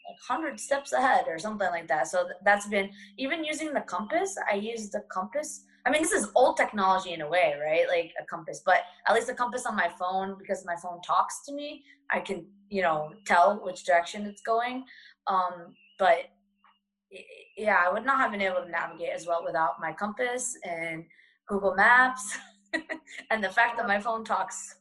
[0.09, 2.07] like 100 steps ahead or something like that.
[2.09, 4.37] So that's been even using the compass.
[4.51, 5.65] I use the compass.
[5.85, 7.87] I mean, this is old technology in a way, right?
[7.89, 11.45] Like a compass, but at least the compass on my phone, because my phone talks
[11.47, 14.85] to me, I can, you know, tell which direction it's going.
[15.27, 16.31] Um, but
[17.57, 21.05] yeah, I would not have been able to navigate as well without my compass and
[21.49, 22.39] Google Maps
[23.31, 24.77] and the fact that my phone talks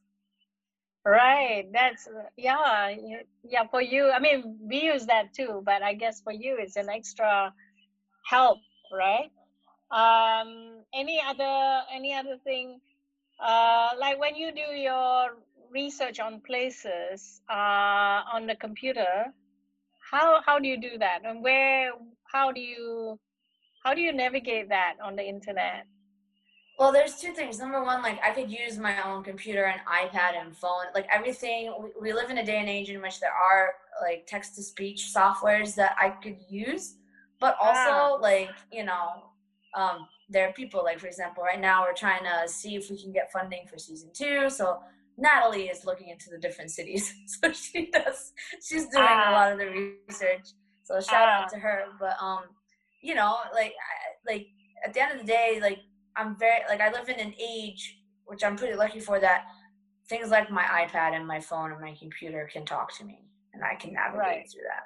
[1.06, 1.68] Right.
[1.72, 2.96] That's yeah,
[3.44, 3.64] yeah.
[3.70, 6.90] For you, I mean, we use that too, but I guess for you, it's an
[6.90, 7.54] extra
[8.30, 8.58] help,
[8.92, 9.30] right?
[9.92, 12.80] Um, any other any other thing?
[13.40, 15.38] Uh, like when you do your
[15.72, 19.26] research on places uh, on the computer,
[20.12, 21.92] how how do you do that, and where?
[22.32, 23.20] How do you
[23.84, 25.86] how do you navigate that on the internet?
[26.78, 27.60] Well, there's two things.
[27.60, 30.86] Number one, like I could use my own computer and iPad and phone.
[30.94, 34.26] Like everything, we, we live in a day and age in which there are like
[34.28, 36.96] text to speech softwares that I could use,
[37.40, 38.18] but also ah.
[38.20, 39.30] like you know,
[39.74, 43.02] um, there are people like for example, right now we're trying to see if we
[43.02, 44.50] can get funding for season two.
[44.50, 44.80] So
[45.18, 48.34] Natalie is looking into the different cities, so she does.
[48.68, 49.30] She's doing ah.
[49.30, 50.50] a lot of the research.
[50.86, 51.84] So shout out to her.
[52.00, 52.44] But um,
[53.02, 53.74] you know, like
[54.26, 54.48] like
[54.86, 55.80] at the end of the day, like
[56.16, 59.46] I'm very like I live in an age which I'm pretty lucky for that
[60.08, 63.20] things like my iPad and my phone and my computer can talk to me
[63.54, 64.52] and I can navigate right.
[64.52, 64.86] through that.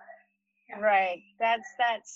[0.69, 0.85] Yeah.
[0.85, 1.21] Right.
[1.39, 2.15] That's that's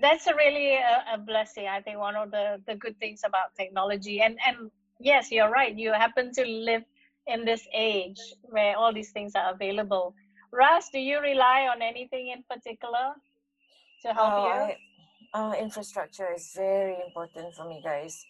[0.00, 1.66] that's a really a, a, blessing.
[1.66, 4.70] I think one of the the good things about technology and and
[5.00, 5.74] yes, you're right.
[5.76, 6.82] You happen to live
[7.26, 10.14] in this age where all these things are available.
[10.52, 13.14] Ras, do you rely on anything in particular
[14.02, 14.74] to help oh, you?
[15.34, 18.24] I, uh, infrastructure is very important for me, guys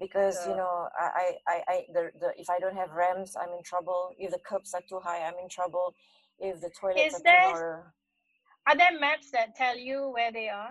[0.00, 3.62] because you know I, I, I the, the if I don't have ramps, I'm in
[3.62, 4.10] trouble.
[4.18, 5.94] If the curbs are too high, I'm in trouble.
[6.38, 7.82] If the toilets Is are there, too narrow.
[8.66, 10.70] Are there maps that tell you where they are?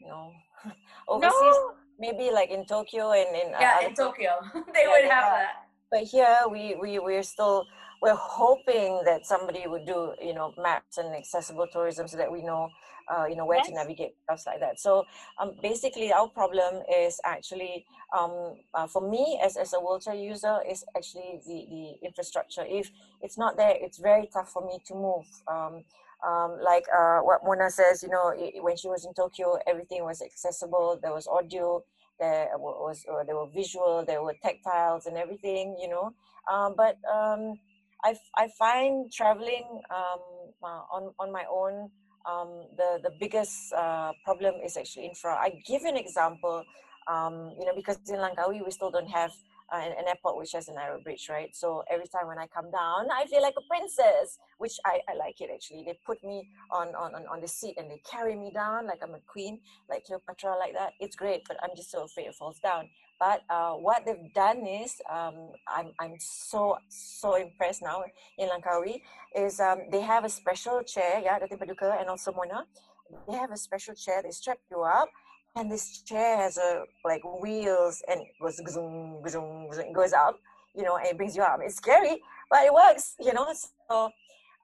[0.00, 0.32] No.
[1.08, 1.74] Overseas, no.
[1.98, 4.32] maybe like in Tokyo and in uh, yeah, in Tokyo,
[4.74, 5.52] they yeah, would have that.
[5.90, 7.66] But here, we we we're still
[8.00, 12.42] we're hoping that somebody would do you know maps and accessible tourism so that we
[12.42, 12.68] know
[13.12, 13.68] uh, you know where yes.
[13.68, 15.04] to navigate stuff like that so
[15.40, 17.84] um, basically our problem is actually
[18.16, 22.90] um, uh, for me as, as a wheelchair user is actually the, the infrastructure if
[23.22, 25.84] it's not there it's very tough for me to move um,
[26.26, 30.04] um, like uh, what Mona says, you know, it, when she was in Tokyo, everything
[30.04, 30.98] was accessible.
[31.02, 31.82] There was audio,
[32.18, 36.12] there was uh, there were visual, there were tactiles and everything, you know.
[36.50, 37.58] Um, but um,
[38.04, 40.20] I, I find traveling um,
[40.62, 41.90] uh, on on my own
[42.26, 45.34] um, the the biggest uh, problem is actually infra.
[45.34, 46.64] I give an example,
[47.06, 49.32] um, you know, because in Langkawi we still don't have
[49.72, 51.54] uh, an, an, airport which has an aero bridge, right?
[51.54, 55.14] So every time when I come down, I feel like a princess, which I, I
[55.14, 55.84] like it actually.
[55.86, 58.98] They put me on, on, on, on the seat and they carry me down like
[59.02, 60.92] I'm a queen, like Cleopatra, like that.
[61.00, 62.88] It's great, but I'm just so afraid it falls down.
[63.20, 68.02] But uh, what they've done is, um, I'm, I'm so, so impressed now
[68.38, 69.02] in Langkawi,
[69.36, 72.64] is um, they have a special chair, yeah, Datin Paduka and also Mona.
[73.28, 75.10] They have a special chair, they strap you up
[75.56, 80.38] and this chair has a like wheels and it goes zoom, zoom, zoom, goes up,
[80.74, 81.60] you know, and it brings you up.
[81.62, 83.52] It's scary, but it works, you know.
[83.90, 84.10] So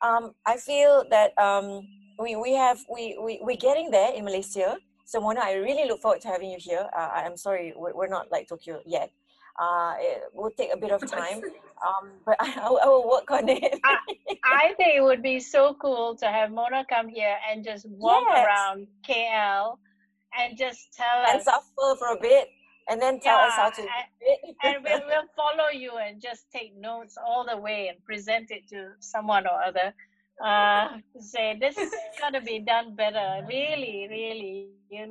[0.02, 1.86] um, I feel that um,
[2.18, 4.76] we we have we we we're getting there in Malaysia.
[5.06, 6.90] So Mona, I really look forward to having you here.
[6.94, 9.12] Uh, I'm sorry, we're, we're not like Tokyo yet.
[9.56, 11.40] Uh, it will take a bit of time,
[11.86, 13.80] um, but I, I, will work on it.
[13.84, 13.96] I,
[14.44, 18.24] I, think it would be so cool to have Mona come here and just walk
[18.28, 18.46] yes.
[18.46, 19.78] around KL
[20.38, 21.34] and just tell and us.
[21.34, 22.48] And suffer for a bit
[22.88, 23.82] and then tell yeah, us how to
[24.64, 28.50] and, and we'll, we'll follow you and just take notes all the way and present
[28.50, 29.94] it to someone or other
[30.44, 35.02] uh say this is gonna be done better really really you know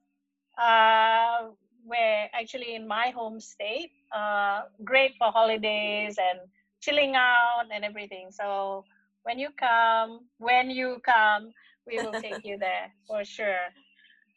[0.57, 1.49] uh
[1.85, 6.39] where actually in my home state uh great for holidays and
[6.81, 8.29] chilling out and everything.
[8.31, 8.85] So
[9.23, 11.51] when you come, when you come,
[11.87, 13.69] we will take you there for sure.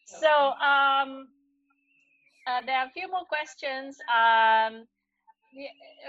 [0.07, 1.29] So um,
[2.47, 3.99] uh, there are a few more questions.
[4.09, 4.87] Um,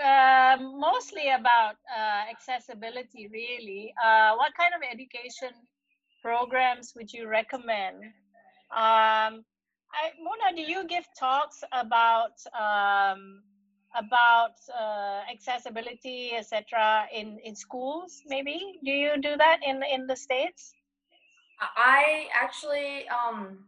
[0.04, 3.94] uh, mostly about uh, accessibility, really.
[4.04, 5.54] Uh, what kind of education
[6.22, 8.04] programs would you recommend?
[8.72, 9.46] Um,
[9.94, 13.42] I, Mona, do you give talks about um,
[13.96, 18.22] about uh, accessibility, etc., in in schools?
[18.28, 20.74] Maybe do you do that in in the states?
[21.60, 23.66] I actually um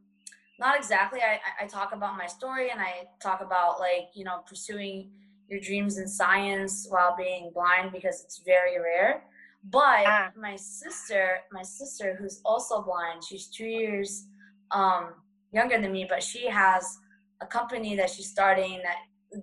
[0.59, 1.21] not exactly.
[1.21, 5.11] I I talk about my story and I talk about like you know pursuing
[5.49, 9.23] your dreams in science while being blind because it's very rare.
[9.63, 10.29] But ah.
[10.39, 14.27] my sister, my sister who's also blind, she's two years
[14.71, 15.13] um,
[15.51, 16.97] younger than me, but she has
[17.41, 18.97] a company that she's starting that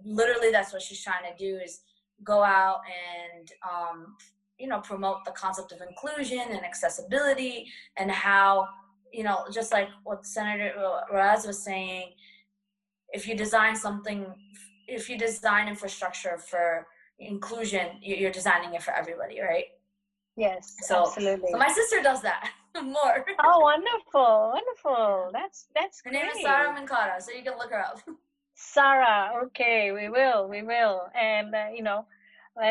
[0.04, 1.80] literally that's what she's trying to do is
[2.24, 4.16] go out and um,
[4.58, 8.66] you know promote the concept of inclusion and accessibility and how
[9.16, 10.72] you know just like what senator
[11.10, 12.12] Ras was saying
[13.10, 14.26] if you design something
[14.86, 16.86] if you design infrastructure for
[17.18, 19.68] inclusion you're designing it for everybody right?
[20.36, 21.50] Yes so, absolutely.
[21.50, 22.50] so my sister does that
[22.82, 23.24] more.
[23.42, 25.30] Oh wonderful wonderful.
[25.32, 26.22] That's that's her great.
[26.22, 28.00] name is sarah minkara so you can look her up.
[28.58, 31.08] Sarah okay we will we will.
[31.18, 32.06] And uh, you know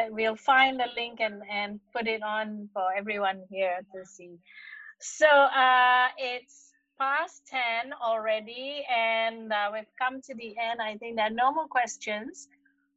[0.10, 4.38] we'll find the link and and put it on for everyone here to see
[5.06, 10.82] so uh it's past 10 already and uh, we've come to the end.
[10.82, 12.48] I think there are no more questions.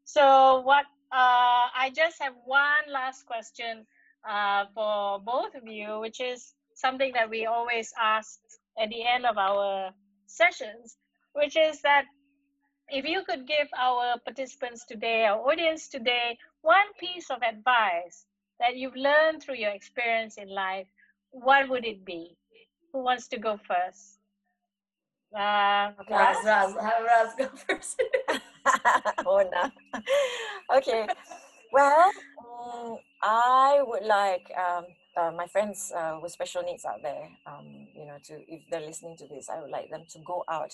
[0.04, 3.86] So what uh i just have one last question
[4.28, 8.38] uh for both of you which is something that we always ask
[8.78, 9.90] at the end of our
[10.26, 10.96] sessions
[11.32, 12.04] which is that
[12.90, 18.26] if you could give our participants today our audience today one piece of advice
[18.60, 20.86] that you've learned through your experience in life,
[21.30, 22.36] what would it be?
[22.92, 24.18] Who wants to go first?
[25.34, 28.02] Uh, Ras, Ras, have Ras go first.
[29.26, 29.70] oh no.
[30.76, 31.06] Okay.
[31.70, 32.10] Well,
[32.40, 34.86] um, I would like um,
[35.18, 38.80] uh, my friends uh, with special needs out there, um, you know, to if they're
[38.80, 40.70] listening to this, I would like them to go out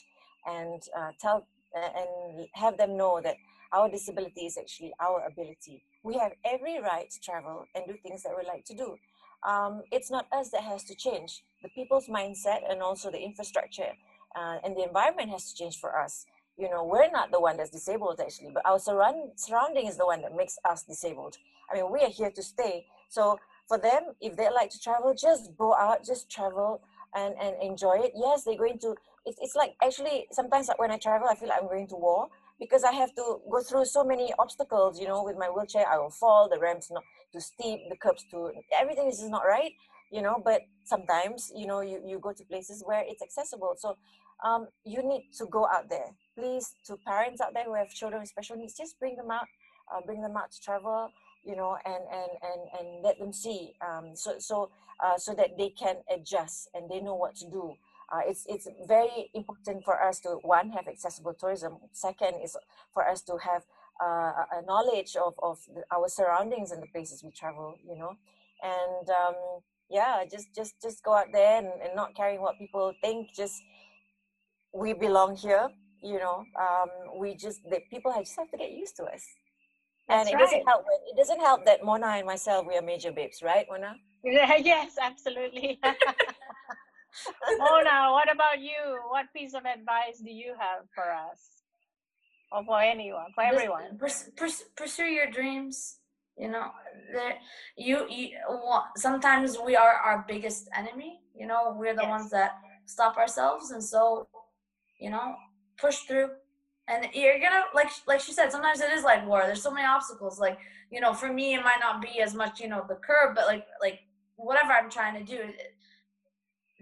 [0.47, 3.35] and uh, tell and have them know that
[3.73, 5.83] our disability is actually our ability.
[6.05, 8.97] We have every right to travel and do things that we like to do.
[9.45, 11.45] Um, it's not us that has to change.
[11.63, 13.93] The people's mindset and also the infrastructure
[14.35, 16.27] uh, and the environment has to change for us.
[16.57, 20.07] You know, we're not the one that's disabled actually, but our surround, surrounding is the
[20.07, 21.37] one that makes us disabled.
[21.71, 22.87] I mean, we are here to stay.
[23.09, 23.39] So
[23.69, 26.81] for them, if they like to travel, just go out, just travel
[27.15, 28.13] and, and enjoy it.
[28.15, 28.95] Yes, they're going to,
[29.27, 32.29] it's, it's like actually sometimes when I travel, I feel like I'm going to war
[32.61, 35.99] because I have to go through so many obstacles, you know, with my wheelchair, I
[35.99, 37.03] will fall, the ramps not
[37.35, 39.73] too steep, the curbs to everything is just not right,
[40.11, 43.75] you know, but sometimes, you know, you, you go to places where it's accessible.
[43.77, 43.97] So
[44.45, 46.11] um, you need to go out there.
[46.39, 49.47] Please, to parents out there who have children with special needs, just bring them out,
[49.93, 51.11] uh, bring them out to travel,
[51.45, 54.71] you know, and, and, and, and let them see um, so, so,
[55.05, 57.75] uh, so that they can adjust and they know what to do
[58.13, 61.79] uh, it's it's very important for us to one have accessible tourism.
[61.93, 62.57] Second is
[62.93, 63.63] for us to have
[64.03, 65.59] uh, a knowledge of of
[65.93, 67.77] our surroundings and the places we travel.
[67.87, 68.13] You know,
[68.63, 69.35] and um,
[69.91, 73.29] yeah, just just just go out there and, and not caring what people think.
[73.35, 73.63] Just
[74.73, 75.69] we belong here.
[76.03, 79.25] You know, um, we just the people I just have to get used to us.
[80.09, 80.45] That's and it right.
[80.45, 80.85] doesn't help.
[81.11, 83.95] It doesn't help that Mona and myself we are major babes, right, Mona?
[84.25, 85.79] yes, absolutely.
[87.59, 88.99] Mona, what about you?
[89.09, 91.64] What piece of advice do you have for us?
[92.55, 93.99] Or for anyone, for everyone?
[94.77, 95.99] pursue your dreams.
[96.39, 96.71] You know,
[97.77, 98.31] you, you
[98.97, 101.21] sometimes we are our biggest enemy.
[101.35, 102.11] You know, we're the yes.
[102.11, 102.53] ones that
[102.87, 104.29] stop ourselves, and so,
[105.01, 105.35] you know,
[105.79, 106.29] push through.
[106.87, 109.43] And you're gonna like like she said, sometimes it is like war.
[109.45, 110.39] There's so many obstacles.
[110.39, 110.59] Like
[110.93, 113.47] you know, for me, it might not be as much you know the curb, but
[113.47, 114.01] like like
[114.37, 115.43] whatever I'm trying to do,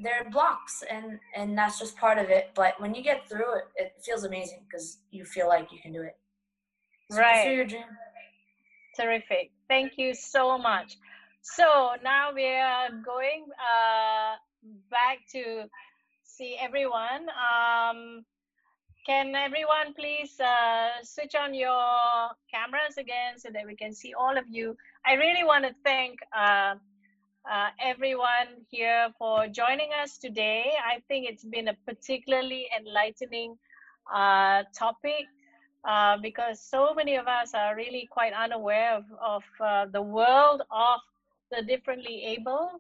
[0.02, 3.54] there are blocks and and that's just part of it but when you get through
[3.58, 6.16] it it feels amazing because you feel like you can do it.
[7.10, 7.54] So right.
[7.54, 7.84] your dream.
[8.96, 9.50] terrific.
[9.68, 10.96] Thank you so much.
[11.42, 14.36] So now we are going uh,
[14.90, 15.64] back to
[16.22, 17.26] see everyone.
[17.30, 18.24] Um,
[19.04, 24.38] can everyone please uh, switch on your cameras again so that we can see all
[24.38, 24.76] of you?
[25.04, 26.76] I really want to thank uh,
[27.50, 30.72] uh, everyone here for joining us today.
[30.84, 33.56] I think it's been a particularly enlightening
[34.12, 35.26] uh, topic
[35.88, 40.62] uh, because so many of us are really quite unaware of, of uh, the world
[40.70, 41.00] of
[41.50, 42.70] the differently able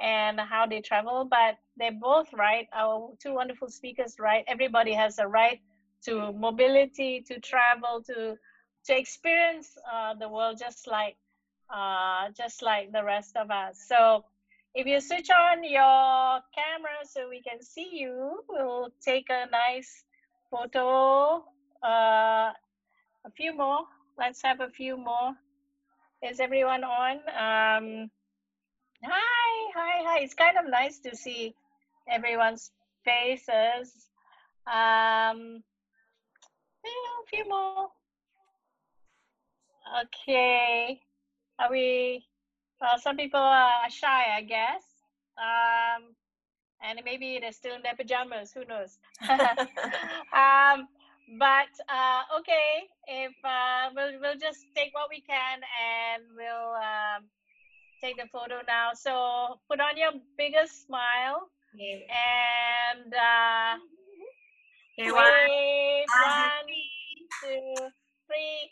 [0.00, 1.26] and how they travel.
[1.28, 2.66] But they're both right.
[2.72, 4.44] Our two wonderful speakers, right?
[4.46, 5.60] Everybody has a right
[6.04, 8.36] to mobility, to travel, to
[8.86, 11.16] to experience uh, the world just like
[11.72, 13.84] uh, just like the rest of us.
[13.88, 14.24] So
[14.74, 20.04] if you switch on your camera so we can see you, we'll take a nice
[20.50, 21.44] photo.
[21.82, 22.52] Uh,
[23.24, 23.84] a few more.
[24.18, 25.32] Let's have a few more.
[26.22, 27.16] Is everyone on?
[27.16, 28.10] Um,
[29.02, 30.18] hi, hi, hi.
[30.20, 31.54] It's kind of nice to see
[32.08, 32.70] everyone's
[33.04, 34.08] faces.
[34.66, 35.62] Um,
[36.84, 37.88] yeah, a few more.
[40.02, 41.00] Okay.
[41.62, 42.24] Are we?
[42.80, 44.82] Well, some people are shy, I guess.
[45.38, 46.14] Um,
[46.82, 48.52] and maybe they're still in their pajamas.
[48.52, 48.98] Who knows?
[49.30, 50.88] um,
[51.38, 57.30] but uh, okay, if uh, we'll we'll just take what we can and we'll um,
[58.02, 58.90] take the photo now.
[58.94, 61.48] So put on your biggest smile
[61.78, 63.78] and uh,
[64.98, 66.50] Okay, one, One,
[67.42, 67.88] two,
[68.26, 68.70] three.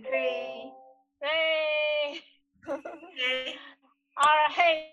[0.00, 0.72] three.
[1.20, 2.20] Hey.
[2.68, 3.54] Okay.
[4.16, 4.92] All right.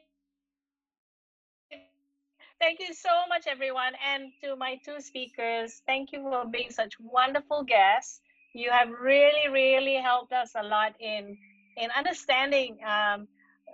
[2.59, 3.93] Thank you so much, everyone.
[4.05, 8.21] And to my two speakers, thank you for being such wonderful guests.
[8.53, 11.37] You have really, really helped us a lot in
[11.75, 13.27] in understanding um,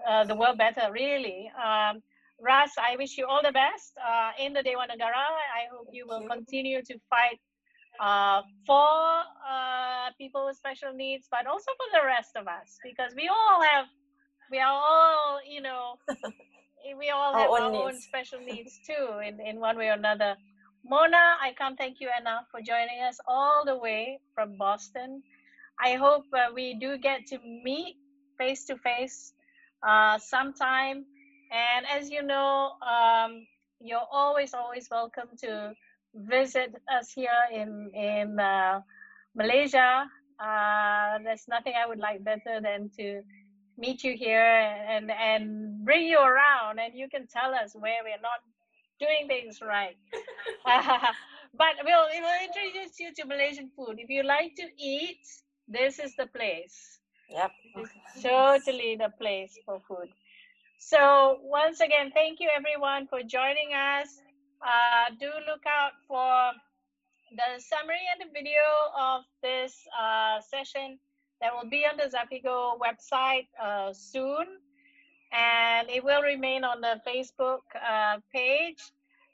[0.08, 1.52] uh, the world better, really.
[1.62, 2.02] Um,
[2.42, 5.28] Ras, I wish you all the best uh, in the Dewan Negara.
[5.60, 7.40] I hope you will continue to fight
[8.00, 13.14] uh, for uh, people with special needs, but also for the rest of us, because
[13.16, 13.86] we all have,
[14.52, 15.96] we are all, you know,
[16.98, 19.94] we all Our have own our own special needs too, in, in one way or
[19.94, 20.36] another.
[20.86, 25.22] Mona, I can't thank you enough for joining us all the way from Boston.
[25.84, 27.96] I hope uh, we do get to meet
[28.38, 29.34] face to face
[29.88, 31.06] uh, sometime.
[31.52, 33.46] And as you know, um,
[33.82, 35.74] you're always, always welcome to
[36.16, 38.82] visit us here in in uh,
[39.36, 40.06] Malaysia.
[40.40, 43.22] Uh, there's nothing I would like better than to
[43.78, 44.44] meet you here
[44.90, 48.42] and and bring you around, and you can tell us where we're not
[49.00, 49.98] doing things right.
[51.54, 53.96] but we'll we'll introduce you to Malaysian food.
[53.98, 55.24] If you like to eat,
[55.68, 57.00] this is the place.
[57.30, 57.52] Yep.
[57.76, 60.10] It's totally the place for food.
[60.80, 64.08] So once again, thank you everyone for joining us.
[64.62, 66.52] Uh, do look out for
[67.32, 68.62] the summary and the video
[68.98, 71.00] of this uh, session
[71.42, 74.46] that will be on the Zapigo website uh, soon.
[75.32, 78.82] And it will remain on the Facebook uh, page.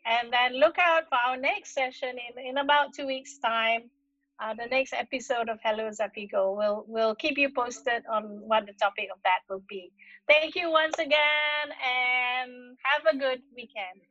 [0.05, 3.89] And then look out for our next session in, in about two weeks' time.
[4.37, 6.55] Uh, the next episode of Hello Zapigo.
[6.55, 9.91] We'll, we'll keep you posted on what the topic of that will be.
[10.27, 14.01] Thank you once again and have a good weekend.